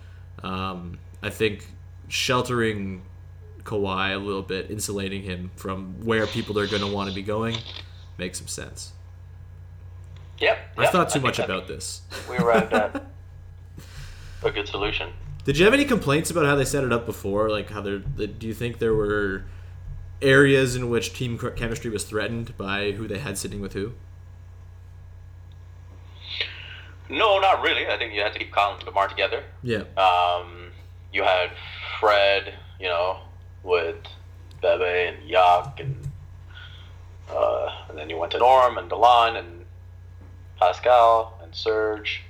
um, 0.43 0.97
I 1.21 1.29
think 1.29 1.67
sheltering 2.07 3.03
Kawhi 3.63 4.13
a 4.13 4.17
little 4.17 4.41
bit, 4.41 4.71
insulating 4.71 5.23
him 5.23 5.51
from 5.55 6.03
where 6.05 6.25
people 6.27 6.57
are 6.59 6.67
going 6.67 6.81
to 6.81 6.87
want 6.91 7.09
to 7.09 7.15
be 7.15 7.21
going, 7.21 7.57
makes 8.17 8.37
some 8.39 8.47
sense. 8.47 8.93
Yep. 10.39 10.57
I've 10.77 10.89
thought 10.89 11.09
too 11.09 11.19
I 11.19 11.23
much 11.23 11.39
about 11.39 11.67
this. 11.67 12.01
We 12.29 12.37
arrived 12.37 12.73
at 12.73 13.05
a 14.43 14.51
good 14.51 14.67
solution. 14.67 15.11
Did 15.45 15.57
you 15.57 15.65
have 15.65 15.73
any 15.73 15.85
complaints 15.85 16.31
about 16.31 16.45
how 16.45 16.55
they 16.55 16.65
set 16.65 16.83
it 16.83 16.91
up 16.93 17.05
before? 17.05 17.49
Like 17.49 17.69
how 17.69 17.81
they're? 17.81 17.99
Do 17.99 18.47
you 18.47 18.53
think 18.53 18.79
there 18.79 18.93
were 18.93 19.43
areas 20.23 20.75
in 20.75 20.89
which 20.89 21.13
team 21.13 21.37
chemistry 21.55 21.89
was 21.91 22.03
threatened 22.05 22.57
by 22.57 22.91
who 22.91 23.07
they 23.07 23.19
had 23.19 23.37
sitting 23.37 23.61
with 23.61 23.73
who? 23.73 23.93
No, 27.09 27.39
not 27.39 27.61
really. 27.61 27.87
I 27.87 27.97
think 27.97 28.13
you 28.13 28.21
had 28.21 28.33
to 28.33 28.39
keep 28.39 28.51
Colin 28.51 28.77
and 28.77 28.85
DeMar 28.85 29.07
together. 29.09 29.43
Yeah. 29.61 29.83
Um, 29.97 30.71
you 31.11 31.23
had 31.23 31.51
Fred, 31.99 32.53
you 32.79 32.87
know, 32.87 33.19
with 33.61 33.97
Bebe 34.61 34.83
and 34.83 35.29
Yak, 35.29 35.79
and 35.79 36.07
uh, 37.29 37.69
and 37.89 37.97
then 37.97 38.09
you 38.09 38.17
went 38.17 38.31
to 38.31 38.37
Norm 38.39 38.77
and 38.77 38.89
Delon 38.89 39.37
and 39.37 39.65
Pascal 40.59 41.39
and 41.43 41.53
Serge. 41.53 42.21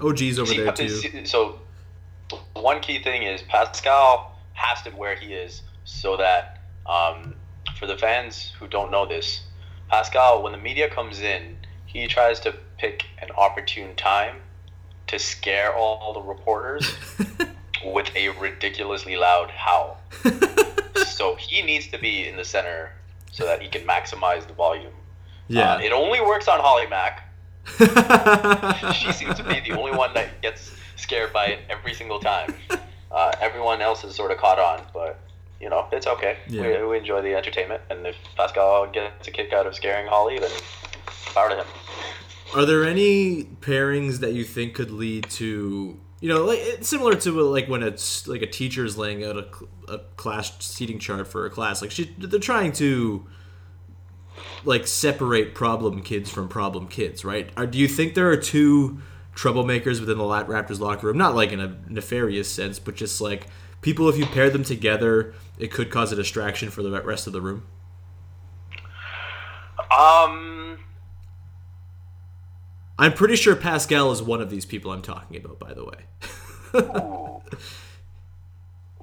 OG's 0.00 0.38
over 0.38 0.46
See, 0.50 0.58
there 0.62 0.72
too. 0.72 0.88
see- 0.88 1.24
So 1.24 1.60
one 2.54 2.80
key 2.80 3.02
thing 3.02 3.22
is 3.24 3.42
Pascal 3.42 4.38
has 4.54 4.82
to 4.82 4.90
where 4.90 5.16
he 5.16 5.32
is 5.34 5.62
so 5.84 6.16
that 6.16 6.55
um, 6.88 7.34
for 7.78 7.86
the 7.86 7.96
fans 7.96 8.52
who 8.58 8.66
don't 8.66 8.90
know 8.90 9.06
this, 9.06 9.42
Pascal, 9.88 10.42
when 10.42 10.52
the 10.52 10.58
media 10.58 10.88
comes 10.88 11.20
in, 11.20 11.56
he 11.86 12.06
tries 12.06 12.40
to 12.40 12.54
pick 12.78 13.06
an 13.22 13.30
opportune 13.36 13.94
time 13.96 14.36
to 15.06 15.18
scare 15.18 15.74
all 15.74 16.12
the 16.12 16.20
reporters 16.20 16.94
with 17.84 18.14
a 18.16 18.30
ridiculously 18.30 19.16
loud 19.16 19.50
howl. 19.50 20.00
so 21.06 21.36
he 21.36 21.62
needs 21.62 21.86
to 21.88 21.98
be 21.98 22.26
in 22.28 22.36
the 22.36 22.44
center 22.44 22.92
so 23.30 23.44
that 23.44 23.62
he 23.62 23.68
can 23.68 23.82
maximize 23.86 24.46
the 24.46 24.52
volume. 24.52 24.92
Yeah. 25.48 25.74
Uh, 25.74 25.78
it 25.78 25.92
only 25.92 26.20
works 26.20 26.48
on 26.48 26.58
Holly 26.60 26.86
Mack. 26.88 27.22
she 28.94 29.12
seems 29.12 29.36
to 29.36 29.44
be 29.44 29.60
the 29.60 29.72
only 29.78 29.92
one 29.92 30.14
that 30.14 30.40
gets 30.42 30.72
scared 30.96 31.32
by 31.32 31.46
it 31.46 31.60
every 31.68 31.94
single 31.94 32.18
time. 32.18 32.54
Uh, 33.10 33.32
everyone 33.40 33.80
else 33.80 34.04
is 34.04 34.14
sort 34.14 34.30
of 34.30 34.38
caught 34.38 34.58
on, 34.58 34.82
but 34.92 35.20
you 35.60 35.70
know 35.70 35.86
it's 35.92 36.06
okay. 36.06 36.38
Yeah. 36.48 36.82
We, 36.82 36.86
we 36.86 36.98
enjoy 36.98 37.22
the 37.22 37.34
entertainment, 37.34 37.82
and 37.90 38.06
if 38.06 38.16
Pascal 38.36 38.90
gets 38.90 39.26
a 39.28 39.30
kick 39.30 39.52
out 39.52 39.66
of 39.66 39.74
scaring 39.74 40.06
Holly, 40.06 40.38
then 40.38 40.50
power 41.34 41.48
to 41.50 41.56
him. 41.56 41.66
Are 42.54 42.64
there 42.64 42.84
any 42.84 43.44
pairings 43.44 44.20
that 44.20 44.32
you 44.32 44.44
think 44.44 44.74
could 44.74 44.90
lead 44.90 45.28
to 45.30 45.98
you 46.20 46.28
know 46.28 46.44
like 46.44 46.58
it's 46.60 46.88
similar 46.88 47.14
to 47.14 47.40
uh, 47.40 47.44
like 47.44 47.68
when 47.68 47.82
it's 47.82 48.26
like 48.26 48.42
a 48.42 48.46
teacher's 48.46 48.96
laying 48.96 49.24
out 49.24 49.36
a, 49.36 49.92
a 49.92 49.98
class 50.16 50.52
seating 50.64 50.98
chart 50.98 51.28
for 51.28 51.44
a 51.44 51.50
class 51.50 51.82
like 51.82 51.90
she 51.90 52.04
they're 52.18 52.40
trying 52.40 52.72
to 52.72 53.26
like 54.64 54.86
separate 54.86 55.54
problem 55.54 56.02
kids 56.02 56.30
from 56.30 56.48
problem 56.48 56.88
kids 56.88 57.24
right 57.24 57.50
or 57.56 57.66
do 57.66 57.78
you 57.78 57.86
think 57.86 58.14
there 58.14 58.30
are 58.30 58.36
two 58.36 58.98
troublemakers 59.34 60.00
within 60.00 60.16
the 60.16 60.24
raptors 60.24 60.80
locker 60.80 61.06
room 61.06 61.18
not 61.18 61.34
like 61.34 61.52
in 61.52 61.60
a 61.60 61.76
nefarious 61.88 62.50
sense 62.50 62.78
but 62.78 62.94
just 62.94 63.20
like 63.20 63.46
people 63.82 64.08
if 64.08 64.16
you 64.16 64.26
pair 64.26 64.50
them 64.50 64.64
together 64.64 65.34
it 65.58 65.70
could 65.70 65.90
cause 65.90 66.12
a 66.12 66.16
distraction 66.16 66.70
for 66.70 66.82
the 66.82 66.90
rest 67.02 67.26
of 67.26 67.32
the 67.32 67.40
room 67.40 67.64
Um, 69.96 70.78
i'm 72.98 73.12
pretty 73.12 73.36
sure 73.36 73.54
pascal 73.56 74.10
is 74.12 74.22
one 74.22 74.40
of 74.40 74.50
these 74.50 74.64
people 74.64 74.92
i'm 74.92 75.02
talking 75.02 75.36
about 75.36 75.58
by 75.58 75.72
the 75.74 75.84
way. 75.84 76.06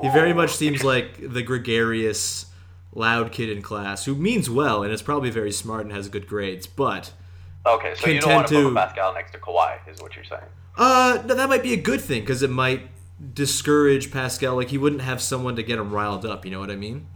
He 0.01 0.09
very 0.09 0.33
much 0.33 0.49
seems 0.51 0.83
like 0.83 1.31
the 1.31 1.41
gregarious, 1.43 2.47
loud 2.93 3.31
kid 3.31 3.49
in 3.49 3.61
class 3.61 4.03
who 4.03 4.15
means 4.15 4.49
well 4.49 4.83
and 4.83 4.91
is 4.91 5.01
probably 5.01 5.29
very 5.29 5.51
smart 5.51 5.83
and 5.85 5.93
has 5.93 6.09
good 6.09 6.27
grades. 6.27 6.67
But 6.67 7.13
okay, 7.65 7.93
so 7.95 8.09
you 8.09 8.19
don't 8.19 8.33
want 8.35 8.47
to 8.49 8.55
put 8.55 8.69
to- 8.69 8.75
Pascal 8.75 9.13
next 9.13 9.31
to 9.31 9.37
Kawhi, 9.37 9.77
is 9.87 10.01
what 10.01 10.13
you're 10.15 10.25
saying? 10.25 10.41
uh, 10.77 11.23
no, 11.25 11.35
that 11.35 11.47
might 11.47 11.63
be 11.63 11.71
a 11.73 11.77
good 11.77 12.01
thing 12.01 12.21
because 12.21 12.43
it 12.43 12.49
might 12.49 12.89
discourage 13.33 14.11
Pascal. 14.11 14.55
Like 14.55 14.69
he 14.69 14.77
wouldn't 14.77 15.01
have 15.01 15.21
someone 15.21 15.55
to 15.55 15.63
get 15.63 15.79
him 15.79 15.91
riled 15.91 16.25
up. 16.25 16.45
You 16.45 16.51
know 16.51 16.59
what 16.59 16.71
I 16.71 16.75
mean? 16.75 17.07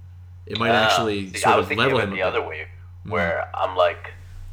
It 0.46 0.58
might 0.60 0.70
Uh, 0.72 0.74
actually 0.86 1.32
see, 1.34 1.40
sort 1.40 1.60
of 1.60 1.72
level 1.72 2.00
him. 2.00 2.10
the 2.12 2.18
bit. 2.18 2.26
other 2.26 2.42
way, 2.48 2.68
where 3.04 3.50
I'm 3.56 3.76
like 3.76 4.12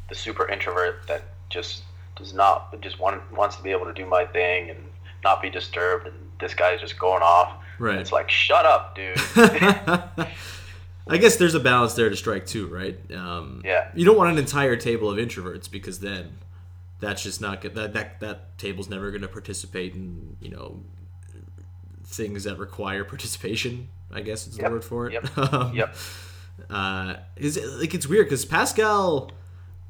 the 0.09 0.15
super 0.15 0.47
introvert 0.49 1.07
that 1.07 1.23
just 1.49 1.83
does 2.15 2.33
not 2.33 2.79
just 2.81 2.99
want 2.99 3.21
wants 3.31 3.55
to 3.57 3.63
be 3.63 3.71
able 3.71 3.85
to 3.85 3.93
do 3.93 4.05
my 4.05 4.25
thing 4.25 4.69
and 4.69 4.79
not 5.23 5.41
be 5.41 5.49
disturbed, 5.49 6.07
and 6.07 6.15
this 6.39 6.53
guy's 6.53 6.79
just 6.81 6.99
going 6.99 7.23
off. 7.23 7.53
Right. 7.79 7.97
It's 7.99 8.11
like, 8.11 8.29
shut 8.29 8.65
up, 8.65 8.95
dude. 8.95 9.17
I 11.07 11.17
guess 11.17 11.35
there's 11.35 11.55
a 11.55 11.59
balance 11.59 11.93
there 11.93 12.09
to 12.09 12.15
strike 12.15 12.45
too, 12.47 12.67
right? 12.67 12.97
Um, 13.13 13.61
Yeah. 13.63 13.89
You 13.95 14.05
don't 14.05 14.17
want 14.17 14.31
an 14.31 14.37
entire 14.37 14.75
table 14.75 15.09
of 15.09 15.17
introverts 15.17 15.69
because 15.69 15.99
then 15.99 16.37
that's 16.99 17.21
just 17.21 17.41
not 17.41 17.61
good. 17.61 17.75
That 17.75 17.93
that 17.93 18.19
that 18.21 18.57
table's 18.57 18.89
never 18.89 19.11
going 19.11 19.21
to 19.21 19.27
participate 19.27 19.93
in 19.93 20.37
you 20.41 20.49
know 20.49 20.81
things 22.05 22.43
that 22.45 22.57
require 22.57 23.03
participation. 23.13 23.89
I 24.11 24.21
guess 24.21 24.47
is 24.47 24.55
the 24.57 24.63
Yep. 24.63 24.71
word 24.71 24.83
for 24.85 25.07
it. 25.07 25.13
Yep. 25.13 25.37
Um, 25.53 25.75
yep. 25.75 25.95
Uh, 26.69 27.15
is 27.35 27.57
it, 27.57 27.65
like 27.79 27.93
it's 27.93 28.07
weird 28.07 28.27
because 28.27 28.45
Pascal, 28.45 29.31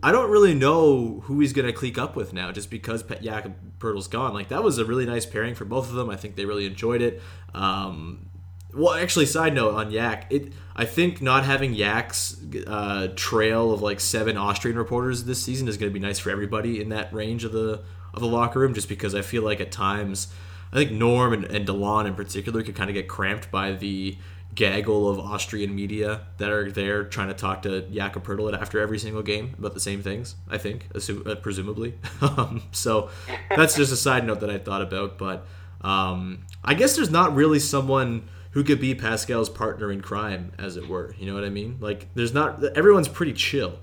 I 0.02 0.12
don't 0.12 0.32
really 0.32 0.56
know 0.56 1.22
who 1.26 1.40
he's 1.40 1.54
gonna 1.54 1.74
clique 1.74 1.98
up 1.98 2.16
with 2.16 2.34
now, 2.34 2.52
just 2.52 2.72
because 2.72 3.04
Pe- 3.04 3.22
Yak 3.22 3.46
and 3.46 3.56
Poeltl's 3.80 4.08
gone. 4.08 4.34
Like 4.34 4.48
that 4.50 4.64
was 4.64 4.78
a 4.80 4.86
really 4.86 5.06
nice 5.06 5.26
pairing 5.26 5.54
for 5.54 5.66
both 5.66 5.90
of 5.90 5.96
them. 5.96 6.10
I 6.10 6.16
think 6.16 6.36
they 6.36 6.46
really 6.46 6.66
enjoyed 6.66 7.02
it. 7.02 7.22
Um, 7.54 8.30
well, 8.74 8.94
actually, 8.94 9.26
side 9.28 9.54
note 9.54 9.76
on 9.76 9.92
Yak, 9.92 10.26
it 10.32 10.54
I 10.76 10.86
think 10.86 11.22
not 11.22 11.46
having 11.46 11.74
Yak's 11.74 12.36
uh, 12.68 13.10
trail 13.16 13.72
of 13.72 13.82
like 13.82 14.00
seven 14.00 14.36
Austrian 14.38 14.78
reporters 14.78 15.24
this 15.26 15.42
season 15.44 15.68
is 15.68 15.78
going 15.78 15.90
to 15.90 15.94
be 15.94 16.06
nice 16.06 16.20
for 16.20 16.30
everybody 16.32 16.82
in 16.82 16.90
that 16.90 17.14
range 17.14 17.44
of 17.44 17.52
the 17.52 17.84
of 18.14 18.22
the 18.22 18.28
locker 18.28 18.60
room. 18.60 18.74
Just 18.74 18.90
because 18.90 19.14
I 19.16 19.22
feel 19.22 19.44
like 19.44 19.62
at 19.62 19.72
times, 19.72 20.28
I 20.76 20.80
think 20.80 20.92
Norm 20.92 21.32
and, 21.32 21.46
and 21.46 21.66
Delon 21.66 22.06
in 22.06 22.16
particular 22.16 22.62
could 22.62 22.76
kind 22.76 22.90
of 22.90 22.96
get 22.96 23.08
cramped 23.08 23.50
by 23.50 23.72
the 23.72 24.18
gaggle 24.56 25.10
of 25.10 25.18
Austrian 25.18 25.74
media 25.74 26.28
that 26.38 26.50
are 26.50 26.70
there 26.70 27.06
trying 27.06 27.30
to 27.30 27.34
talk 27.34 27.62
to 27.62 27.84
Jakob 27.84 28.26
Poeltl 28.26 28.60
after 28.60 28.82
every 28.82 29.00
single 29.00 29.22
game 29.22 29.56
about 29.58 29.74
the 29.74 29.80
same 29.80 30.04
things. 30.04 30.36
I 30.50 30.58
think, 30.58 30.90
assume, 30.94 31.24
uh, 31.26 31.36
presumably. 31.36 31.94
um, 32.22 32.62
so 32.74 33.10
that's 33.56 33.78
just 33.78 33.94
a 33.94 33.96
side 33.96 34.28
note 34.28 34.42
that 34.42 34.50
I 34.50 34.58
thought 34.58 34.82
about. 34.82 35.18
But 35.18 35.48
um, 35.80 36.46
I 36.62 36.74
guess 36.74 36.98
there's 36.98 37.10
not 37.10 37.34
really 37.34 37.60
someone 37.60 38.28
who 38.52 38.62
could 38.62 38.82
be 38.82 38.94
Pascal's 38.94 39.50
partner 39.50 39.94
in 39.94 40.02
crime, 40.02 40.52
as 40.58 40.76
it 40.76 40.90
were. 40.90 41.16
You 41.18 41.26
know 41.26 41.36
what 41.36 41.46
I 41.46 41.50
mean? 41.50 41.78
Like, 41.80 42.14
there's 42.16 42.34
not. 42.34 42.62
Everyone's 42.76 43.08
pretty 43.08 43.32
chill. 43.32 43.80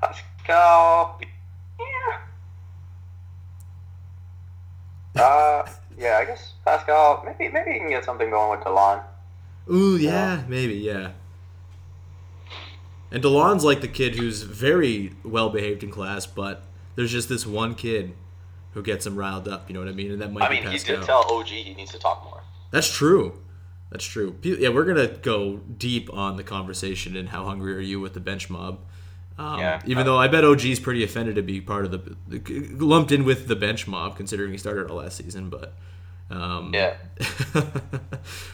Pascal. 0.00 1.20
Yeah. 1.78 2.20
Uh, 5.16 5.66
yeah, 5.98 6.18
I 6.20 6.24
guess 6.24 6.54
Pascal. 6.64 7.22
Maybe, 7.24 7.52
maybe 7.52 7.72
you 7.72 7.80
can 7.80 7.90
get 7.90 8.04
something 8.04 8.30
going 8.30 8.58
with 8.58 8.66
Delon. 8.66 9.02
Ooh, 9.70 9.96
yeah, 9.96 10.42
maybe, 10.48 10.74
yeah. 10.74 11.12
And 13.10 13.22
Delon's 13.22 13.64
like 13.64 13.80
the 13.80 13.88
kid 13.88 14.16
who's 14.16 14.42
very 14.42 15.12
well 15.22 15.48
behaved 15.50 15.82
in 15.84 15.90
class, 15.90 16.26
but 16.26 16.64
there's 16.96 17.12
just 17.12 17.28
this 17.28 17.46
one 17.46 17.74
kid 17.74 18.14
who 18.72 18.82
gets 18.82 19.06
him 19.06 19.14
riled 19.16 19.46
up. 19.46 19.68
You 19.68 19.74
know 19.74 19.80
what 19.80 19.88
I 19.88 19.92
mean? 19.92 20.10
And 20.10 20.20
that 20.20 20.32
might 20.32 20.42
I 20.42 20.48
be 20.48 20.54
mean, 20.56 20.64
he 20.64 20.70
Pascal. 20.78 20.96
did 20.96 21.06
tell 21.06 21.22
OG 21.32 21.46
he 21.46 21.74
needs 21.74 21.92
to 21.92 21.98
talk 21.98 22.24
more. 22.24 22.42
That's 22.72 22.92
true. 22.92 23.40
That's 23.90 24.04
true. 24.04 24.36
Yeah, 24.42 24.70
we're 24.70 24.84
gonna 24.84 25.06
go 25.06 25.58
deep 25.58 26.12
on 26.12 26.36
the 26.36 26.42
conversation 26.42 27.14
and 27.16 27.28
how 27.28 27.44
hungry 27.44 27.76
are 27.76 27.80
you 27.80 28.00
with 28.00 28.14
the 28.14 28.20
bench 28.20 28.50
mob. 28.50 28.80
Um, 29.38 29.58
Yeah. 29.58 29.80
Even 29.86 30.06
though 30.06 30.18
I 30.18 30.28
bet 30.28 30.44
OG's 30.44 30.78
pretty 30.80 31.02
offended 31.04 31.34
to 31.36 31.42
be 31.42 31.60
part 31.60 31.84
of 31.84 31.90
the, 31.90 32.16
the 32.28 32.84
lumped 32.84 33.10
in 33.12 33.24
with 33.24 33.48
the 33.48 33.56
bench 33.56 33.86
mob, 33.88 34.16
considering 34.16 34.52
he 34.52 34.58
started 34.58 34.88
all 34.90 34.98
last 34.98 35.16
season. 35.16 35.50
But 35.50 35.74
um, 36.30 36.72
Yeah. 36.72 36.94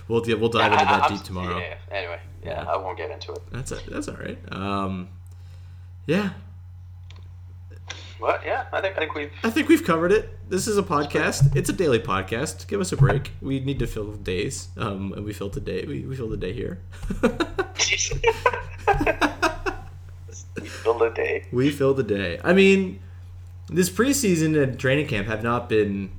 we'll 0.08 0.22
we'll 0.26 0.48
dive 0.48 0.72
into 0.72 0.84
I- 0.84 0.88
I- 0.88 0.98
that 0.98 1.02
I'm- 1.04 1.12
deep 1.12 1.22
tomorrow. 1.22 1.58
Yeah, 1.58 1.74
yeah. 1.90 1.96
Anyway, 1.96 2.18
yeah, 2.44 2.62
Yeah. 2.64 2.70
I 2.72 2.76
won't 2.78 2.96
get 2.96 3.10
into 3.10 3.32
it. 3.32 3.42
That's 3.52 3.72
a, 3.72 3.78
that's 3.90 4.08
all 4.08 4.16
right. 4.16 4.38
Um, 4.52 5.08
yeah, 6.06 6.30
But 8.20 8.42
yeah, 8.44 8.64
I 8.72 8.80
think 8.80 8.96
I 8.96 9.00
think 9.00 9.14
we've 9.14 9.30
I 9.44 9.50
think 9.50 9.68
we've 9.68 9.84
covered 9.84 10.12
it. 10.12 10.30
This 10.48 10.66
is 10.66 10.78
a 10.78 10.82
podcast. 10.82 11.54
It's 11.54 11.68
a 11.68 11.72
daily 11.72 12.00
podcast. 12.00 12.66
Give 12.68 12.80
us 12.80 12.90
a 12.92 12.96
break. 12.96 13.32
We 13.40 13.60
need 13.60 13.78
to 13.80 13.86
fill 13.86 14.12
days, 14.14 14.68
um, 14.76 15.12
and 15.12 15.24
we 15.24 15.32
filled 15.32 15.54
the 15.54 15.60
day. 15.60 15.84
We, 15.86 16.04
we 16.06 16.16
filled 16.16 16.32
the 16.32 16.36
day 16.36 16.52
here. 16.52 16.80
we 20.60 20.68
filled 20.68 21.02
a 21.02 21.10
day. 21.10 21.44
we 21.52 21.70
the 21.70 22.02
day. 22.02 22.40
I 22.42 22.52
mean, 22.52 23.00
this 23.68 23.90
preseason 23.90 24.60
and 24.60 24.78
training 24.78 25.06
camp 25.06 25.28
have 25.28 25.42
not 25.42 25.68
been 25.68 26.10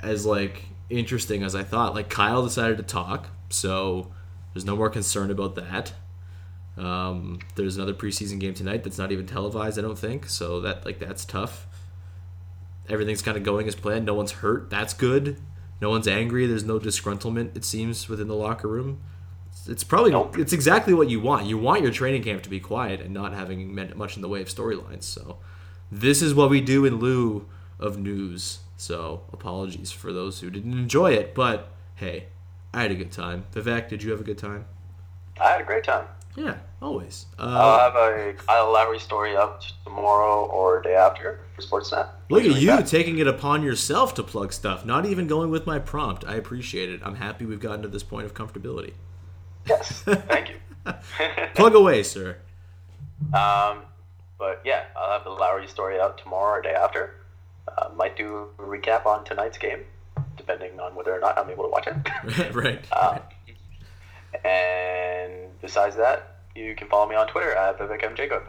as 0.00 0.26
like 0.26 0.64
interesting 0.88 1.42
as 1.42 1.54
I 1.54 1.62
thought. 1.62 1.94
Like 1.94 2.08
Kyle 2.08 2.42
decided 2.42 2.76
to 2.78 2.82
talk, 2.82 3.28
so 3.48 4.12
there's 4.52 4.64
no 4.64 4.76
more 4.76 4.90
concern 4.90 5.30
about 5.30 5.54
that. 5.56 5.92
Um, 6.76 7.40
there's 7.56 7.76
another 7.76 7.94
preseason 7.94 8.38
game 8.40 8.54
tonight 8.54 8.84
that's 8.84 8.98
not 8.98 9.12
even 9.12 9.26
televised, 9.26 9.78
I 9.78 9.82
don't 9.82 9.98
think. 9.98 10.28
So 10.28 10.60
that 10.60 10.84
like 10.84 10.98
that's 10.98 11.24
tough. 11.24 11.66
Everything's 12.88 13.22
kind 13.22 13.36
of 13.36 13.42
going 13.44 13.68
as 13.68 13.74
planned. 13.74 14.04
No 14.04 14.14
one's 14.14 14.32
hurt. 14.32 14.70
That's 14.70 14.94
good. 14.94 15.38
No 15.80 15.90
one's 15.90 16.08
angry. 16.08 16.46
There's 16.46 16.64
no 16.64 16.78
disgruntlement. 16.78 17.56
It 17.56 17.64
seems 17.64 18.08
within 18.08 18.28
the 18.28 18.34
locker 18.34 18.68
room. 18.68 19.00
It's- 19.68 19.84
probably 19.84 20.10
Nope. 20.12 20.38
it's 20.38 20.52
exactly 20.52 20.94
what 20.94 21.08
you 21.10 21.20
want. 21.20 21.46
You 21.46 21.58
want 21.58 21.82
your 21.82 21.92
training 21.92 22.22
camp 22.24 22.42
to 22.44 22.50
be 22.50 22.60
quiet 22.60 23.00
and 23.00 23.12
not 23.12 23.32
having 23.32 23.74
much 23.96 24.16
in 24.16 24.22
the 24.22 24.28
way 24.28 24.40
of 24.40 24.48
storylines. 24.48 25.02
So 25.04 25.36
this 25.92 26.22
is 26.22 26.34
what 26.34 26.50
we 26.50 26.60
do 26.60 26.84
in 26.84 26.96
lieu 26.98 27.46
of 27.78 27.98
news. 27.98 28.60
So 28.76 29.22
apologies 29.32 29.92
for 29.92 30.12
those 30.12 30.40
who 30.40 30.50
didn't 30.50 30.72
enjoy 30.72 31.12
it, 31.12 31.34
but 31.34 31.68
hey, 31.96 32.26
I 32.72 32.82
had 32.82 32.90
a 32.90 32.94
good 32.94 33.12
time. 33.12 33.44
Vivek, 33.52 33.88
did 33.88 34.02
you 34.02 34.10
have 34.12 34.20
a 34.20 34.24
good 34.24 34.38
time? 34.38 34.64
I 35.40 35.50
had 35.50 35.60
a 35.60 35.64
great 35.64 35.84
time. 35.84 36.06
Yeah, 36.36 36.56
always. 36.80 37.26
I'll 37.38 37.48
Uh, 37.58 37.78
have 37.90 37.96
a 37.96 38.32
Kyle 38.34 38.72
Lowry 38.72 38.98
story 39.00 39.36
up 39.36 39.62
tomorrow 39.84 40.44
or 40.46 40.80
day 40.80 40.94
after 40.94 41.40
for 41.56 41.62
Sportsnet. 41.62 42.08
look 42.30 42.44
at 42.44 42.60
you 42.60 42.68
that. 42.68 42.86
taking 42.86 43.18
it 43.18 43.26
upon 43.26 43.62
yourself 43.62 44.14
to 44.14 44.22
plug 44.22 44.52
stuff, 44.52 44.84
not 44.86 45.04
even 45.04 45.26
going 45.26 45.50
with 45.50 45.66
my 45.66 45.78
prompt. 45.78 46.24
I 46.26 46.36
appreciate 46.36 46.88
it. 46.88 47.00
I'm 47.04 47.16
happy 47.16 47.44
we've 47.44 47.60
gotten 47.60 47.82
to 47.82 47.88
this 47.88 48.04
point 48.04 48.26
of 48.26 48.32
comfortability. 48.34 48.92
Yes, 49.70 50.02
thank 50.02 50.50
you. 50.50 50.56
Plug 51.54 51.74
away, 51.74 52.02
sir. 52.02 52.36
Um, 53.32 53.82
but 54.38 54.60
yeah, 54.64 54.84
I'll 54.96 55.12
have 55.12 55.24
the 55.24 55.30
Lowry 55.30 55.68
story 55.68 56.00
out 56.00 56.18
tomorrow 56.18 56.58
or 56.58 56.62
day 56.62 56.74
after. 56.74 57.16
Uh, 57.68 57.90
might 57.94 58.16
do 58.16 58.48
a 58.58 58.62
recap 58.62 59.06
on 59.06 59.24
tonight's 59.24 59.58
game, 59.58 59.80
depending 60.36 60.80
on 60.80 60.94
whether 60.94 61.14
or 61.14 61.20
not 61.20 61.38
I'm 61.38 61.48
able 61.50 61.64
to 61.64 61.70
watch 61.70 61.86
it. 61.86 62.54
right. 62.54 62.84
Um, 63.00 63.20
and 64.44 65.32
besides 65.60 65.96
that, 65.96 66.36
you 66.54 66.74
can 66.76 66.88
follow 66.88 67.08
me 67.08 67.16
on 67.16 67.26
Twitter 67.26 67.52
at 67.52 67.78
Vivek 67.78 68.04
M. 68.04 68.14
Jacob. 68.14 68.44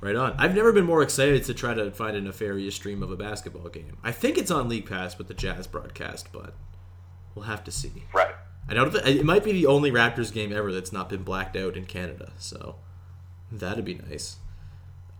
Right 0.00 0.16
on. 0.16 0.34
I've 0.38 0.56
never 0.56 0.72
been 0.72 0.84
more 0.84 1.02
excited 1.02 1.44
to 1.44 1.54
try 1.54 1.74
to 1.74 1.92
find 1.92 2.16
a 2.16 2.20
nefarious 2.20 2.74
stream 2.74 3.00
of 3.02 3.10
a 3.12 3.16
basketball 3.16 3.68
game. 3.68 3.96
I 4.02 4.10
think 4.10 4.36
it's 4.36 4.50
on 4.50 4.68
League 4.68 4.86
Pass 4.88 5.16
with 5.16 5.28
the 5.28 5.34
Jazz 5.34 5.68
broadcast, 5.68 6.32
but 6.32 6.54
we'll 7.36 7.44
have 7.44 7.62
to 7.64 7.70
see. 7.70 8.02
Right. 8.12 8.31
I 8.68 8.74
that 8.74 9.06
it 9.06 9.24
might 9.24 9.44
be 9.44 9.52
the 9.52 9.66
only 9.66 9.90
Raptors 9.90 10.32
game 10.32 10.52
ever 10.52 10.72
that's 10.72 10.92
not 10.92 11.08
been 11.08 11.22
blacked 11.22 11.56
out 11.56 11.76
in 11.76 11.84
Canada, 11.84 12.32
so 12.38 12.76
that'd 13.50 13.84
be 13.84 13.94
nice. 13.94 14.36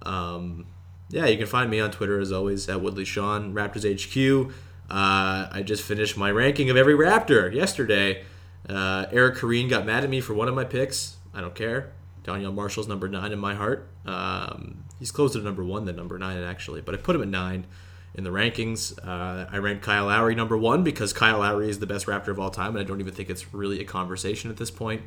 Um, 0.02 0.66
yeah, 1.10 1.26
you 1.26 1.36
can 1.36 1.46
find 1.46 1.70
me 1.70 1.80
on 1.80 1.90
Twitter 1.90 2.18
as 2.18 2.32
always 2.32 2.68
at 2.68 2.80
Woodley 2.80 3.04
Sean 3.04 3.52
Raptors 3.52 3.84
HQ. 3.84 4.52
Uh, 4.90 5.48
I 5.50 5.62
just 5.64 5.82
finished 5.82 6.16
my 6.16 6.30
ranking 6.30 6.70
of 6.70 6.76
every 6.76 6.94
Raptor 6.94 7.52
yesterday. 7.52 8.24
Uh, 8.68 9.06
Eric 9.10 9.36
Koreen 9.36 9.68
got 9.68 9.84
mad 9.84 10.04
at 10.04 10.10
me 10.10 10.20
for 10.20 10.34
one 10.34 10.48
of 10.48 10.54
my 10.54 10.64
picks. 10.64 11.16
I 11.34 11.40
don't 11.40 11.54
care. 11.54 11.92
Donyell 12.24 12.54
Marshall's 12.54 12.88
number 12.88 13.08
nine 13.08 13.32
in 13.32 13.38
my 13.38 13.54
heart. 13.54 13.88
Um, 14.06 14.84
he's 14.98 15.10
closer 15.10 15.38
to 15.38 15.44
number 15.44 15.64
one 15.64 15.84
than 15.84 15.96
number 15.96 16.18
nine 16.18 16.42
actually, 16.42 16.80
but 16.80 16.94
I 16.94 16.98
put 16.98 17.16
him 17.16 17.22
at 17.22 17.28
nine 17.28 17.66
in 18.14 18.24
the 18.24 18.30
rankings. 18.30 18.98
Uh, 19.06 19.48
I 19.50 19.58
ranked 19.58 19.82
Kyle 19.82 20.06
Lowry 20.06 20.34
number 20.34 20.56
one 20.56 20.84
because 20.84 21.12
Kyle 21.12 21.38
Lowry 21.38 21.68
is 21.68 21.78
the 21.78 21.86
best 21.86 22.06
Raptor 22.06 22.28
of 22.28 22.38
all 22.38 22.50
time, 22.50 22.76
and 22.76 22.78
I 22.78 22.82
don't 22.82 23.00
even 23.00 23.14
think 23.14 23.30
it's 23.30 23.54
really 23.54 23.80
a 23.80 23.84
conversation 23.84 24.50
at 24.50 24.56
this 24.56 24.70
point. 24.70 25.02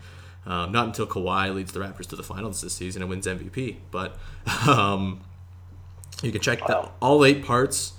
Um, 0.46 0.72
not 0.72 0.88
until 0.88 1.08
Kawhi 1.08 1.54
leads 1.54 1.72
the 1.72 1.80
Raptors 1.80 2.08
to 2.08 2.16
the 2.16 2.24
finals 2.24 2.62
this 2.62 2.74
season 2.74 3.02
and 3.02 3.10
wins 3.10 3.26
MVP. 3.26 3.78
But 3.92 4.18
um, 4.68 5.22
you 6.22 6.32
can 6.32 6.42
check 6.42 6.60
the, 6.66 6.90
all 7.02 7.26
eight 7.26 7.44
parts 7.44 7.94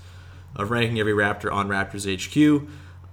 of 0.55 0.71
ranking 0.71 0.99
every 0.99 1.13
Raptor 1.13 1.53
on 1.53 1.69
Raptors 1.69 2.07
HQ. 2.07 2.69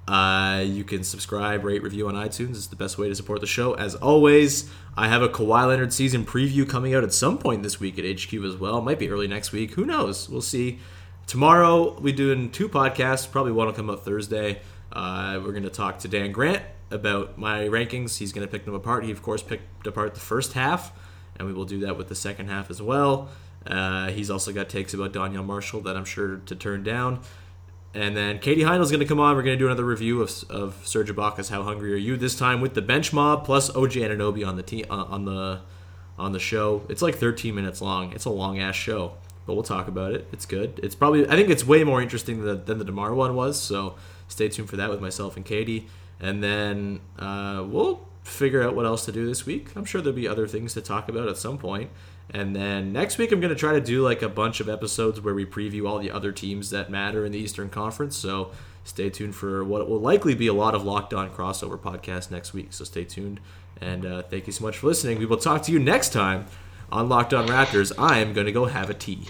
Uh, 0.05 0.61
you 0.65 0.83
can 0.83 1.03
subscribe, 1.03 1.63
rate, 1.63 1.81
review 1.81 2.07
on 2.07 2.13
iTunes. 2.15 2.51
It's 2.51 2.67
the 2.67 2.75
best 2.75 2.97
way 2.97 3.07
to 3.07 3.15
support 3.15 3.39
the 3.39 3.47
show. 3.47 3.73
As 3.73 3.95
always, 3.95 4.69
I 4.97 5.07
have 5.07 5.21
a 5.21 5.29
Kawhi 5.29 5.67
Leonard 5.67 5.93
season 5.93 6.25
preview 6.25 6.67
coming 6.67 6.93
out 6.93 7.03
at 7.03 7.13
some 7.13 7.37
point 7.37 7.63
this 7.63 7.79
week 7.79 7.97
at 7.97 8.05
HQ 8.05 8.33
as 8.43 8.57
well. 8.57 8.81
Might 8.81 8.99
be 8.99 9.09
early 9.09 9.27
next 9.27 9.51
week. 9.51 9.71
Who 9.71 9.85
knows? 9.85 10.29
We'll 10.29 10.41
see. 10.41 10.79
Tomorrow 11.27 11.99
we're 11.99 12.15
doing 12.15 12.51
two 12.51 12.69
podcasts. 12.69 13.29
Probably 13.29 13.51
one 13.51 13.67
will 13.67 13.73
come 13.73 13.89
up 13.89 14.03
Thursday. 14.03 14.61
Uh, 14.91 15.39
we're 15.43 15.51
going 15.51 15.63
to 15.63 15.69
talk 15.69 15.99
to 15.99 16.07
Dan 16.07 16.31
Grant 16.31 16.63
about 16.91 17.37
my 17.37 17.61
rankings. 17.61 18.17
He's 18.17 18.31
going 18.31 18.45
to 18.45 18.51
pick 18.51 18.65
them 18.65 18.75
apart. 18.75 19.03
He 19.03 19.11
of 19.11 19.21
course 19.21 19.41
picked 19.41 19.87
apart 19.87 20.13
the 20.13 20.19
first 20.19 20.53
half, 20.53 20.91
and 21.37 21.47
we 21.47 21.53
will 21.53 21.65
do 21.65 21.79
that 21.81 21.97
with 21.97 22.09
the 22.09 22.15
second 22.15 22.49
half 22.49 22.69
as 22.69 22.81
well. 22.81 23.29
Uh, 23.65 24.09
he's 24.09 24.29
also 24.29 24.51
got 24.51 24.69
takes 24.69 24.93
about 24.93 25.13
Donyell 25.13 25.45
Marshall 25.45 25.81
that 25.81 25.95
I'm 25.95 26.05
sure 26.05 26.37
to 26.37 26.55
turn 26.55 26.83
down. 26.83 27.21
And 27.95 28.17
then 28.17 28.39
Katie 28.39 28.63
Heindl's 28.63 28.89
going 28.89 29.01
to 29.01 29.05
come 29.05 29.19
on. 29.19 29.35
We're 29.35 29.43
going 29.43 29.57
to 29.57 29.59
do 29.59 29.67
another 29.67 29.85
review 29.85 30.21
of, 30.21 30.43
of 30.49 30.81
Serge 30.83 31.09
Ibaka's 31.09 31.49
"How 31.49 31.63
Hungry 31.63 31.93
Are 31.93 31.97
You?" 31.97 32.17
This 32.17 32.35
time 32.35 32.59
with 32.59 32.73
the 32.73 32.81
bench 32.81 33.13
mob 33.13 33.45
plus 33.45 33.69
OG 33.69 33.91
Anunoby 33.93 34.45
on 34.47 34.55
the 34.55 34.63
team 34.63 34.85
uh, 34.89 35.03
on 35.03 35.25
the 35.25 35.61
on 36.17 36.31
the 36.31 36.39
show. 36.39 36.83
It's 36.89 37.01
like 37.01 37.15
13 37.15 37.53
minutes 37.53 37.81
long. 37.81 38.11
It's 38.13 38.25
a 38.25 38.31
long 38.31 38.59
ass 38.59 38.75
show, 38.75 39.13
but 39.45 39.53
we'll 39.53 39.63
talk 39.63 39.87
about 39.87 40.13
it. 40.13 40.27
It's 40.31 40.45
good. 40.45 40.79
It's 40.81 40.95
probably 40.95 41.27
I 41.27 41.35
think 41.35 41.49
it's 41.49 41.65
way 41.65 41.83
more 41.83 42.01
interesting 42.01 42.43
than, 42.43 42.65
than 42.65 42.77
the 42.79 42.85
DeMar 42.85 43.13
one 43.13 43.35
was. 43.35 43.61
So 43.61 43.95
stay 44.27 44.49
tuned 44.49 44.69
for 44.69 44.77
that 44.77 44.89
with 44.89 45.01
myself 45.01 45.35
and 45.35 45.45
Katie. 45.45 45.87
And 46.19 46.43
then 46.43 47.01
uh, 47.19 47.65
we'll 47.67 48.07
figure 48.23 48.63
out 48.63 48.75
what 48.75 48.85
else 48.85 49.05
to 49.05 49.11
do 49.11 49.25
this 49.25 49.45
week. 49.45 49.75
I'm 49.75 49.85
sure 49.85 50.01
there'll 50.01 50.15
be 50.15 50.27
other 50.27 50.47
things 50.47 50.73
to 50.73 50.81
talk 50.81 51.09
about 51.09 51.27
at 51.27 51.37
some 51.37 51.57
point. 51.57 51.89
And 52.29 52.55
then 52.55 52.93
next 52.93 53.17
week, 53.17 53.31
I'm 53.31 53.41
going 53.41 53.53
to 53.53 53.59
try 53.59 53.73
to 53.73 53.81
do 53.81 54.01
like 54.01 54.21
a 54.21 54.29
bunch 54.29 54.59
of 54.59 54.69
episodes 54.69 55.19
where 55.19 55.33
we 55.33 55.45
preview 55.45 55.87
all 55.87 55.99
the 55.99 56.09
other 56.09 56.31
teams 56.31 56.69
that 56.69 56.89
matter 56.89 57.25
in 57.25 57.31
the 57.31 57.37
Eastern 57.37 57.69
Conference. 57.69 58.15
So 58.15 58.51
stay 58.83 59.09
tuned 59.09 59.35
for 59.35 59.63
what 59.63 59.89
will 59.89 59.99
likely 59.99 60.33
be 60.33 60.47
a 60.47 60.53
lot 60.53 60.73
of 60.73 60.83
Locked 60.83 61.13
On 61.13 61.29
crossover 61.29 61.77
podcast 61.77 62.31
next 62.31 62.53
week. 62.53 62.71
So 62.71 62.85
stay 62.85 63.03
tuned. 63.03 63.39
And 63.81 64.05
uh, 64.05 64.21
thank 64.23 64.47
you 64.47 64.53
so 64.53 64.63
much 64.63 64.77
for 64.77 64.87
listening. 64.87 65.19
We 65.19 65.25
will 65.25 65.37
talk 65.37 65.63
to 65.63 65.71
you 65.71 65.79
next 65.79 66.13
time 66.13 66.45
on 66.93 67.09
Locked 67.09 67.33
On 67.33 67.47
Raptors. 67.47 67.91
I 67.97 68.19
am 68.19 68.33
going 68.33 68.45
to 68.45 68.51
go 68.51 68.65
have 68.65 68.89
a 68.91 68.93
tea. 68.93 69.27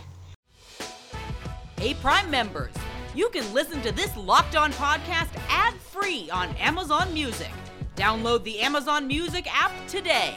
Hey, 1.78 1.94
Prime 1.96 2.30
members, 2.30 2.74
you 3.16 3.30
can 3.30 3.52
listen 3.54 3.82
to 3.82 3.92
this 3.94 4.16
Locked 4.18 4.56
On 4.56 4.72
podcast 4.74 5.30
ad 5.50 5.74
free 5.76 6.30
on 6.30 6.50
Amazon 6.58 7.14
Music. 7.14 7.52
Download 7.96 8.44
the 8.44 8.60
Amazon 8.60 9.08
Music 9.08 9.48
app 9.50 9.72
today. 9.88 10.36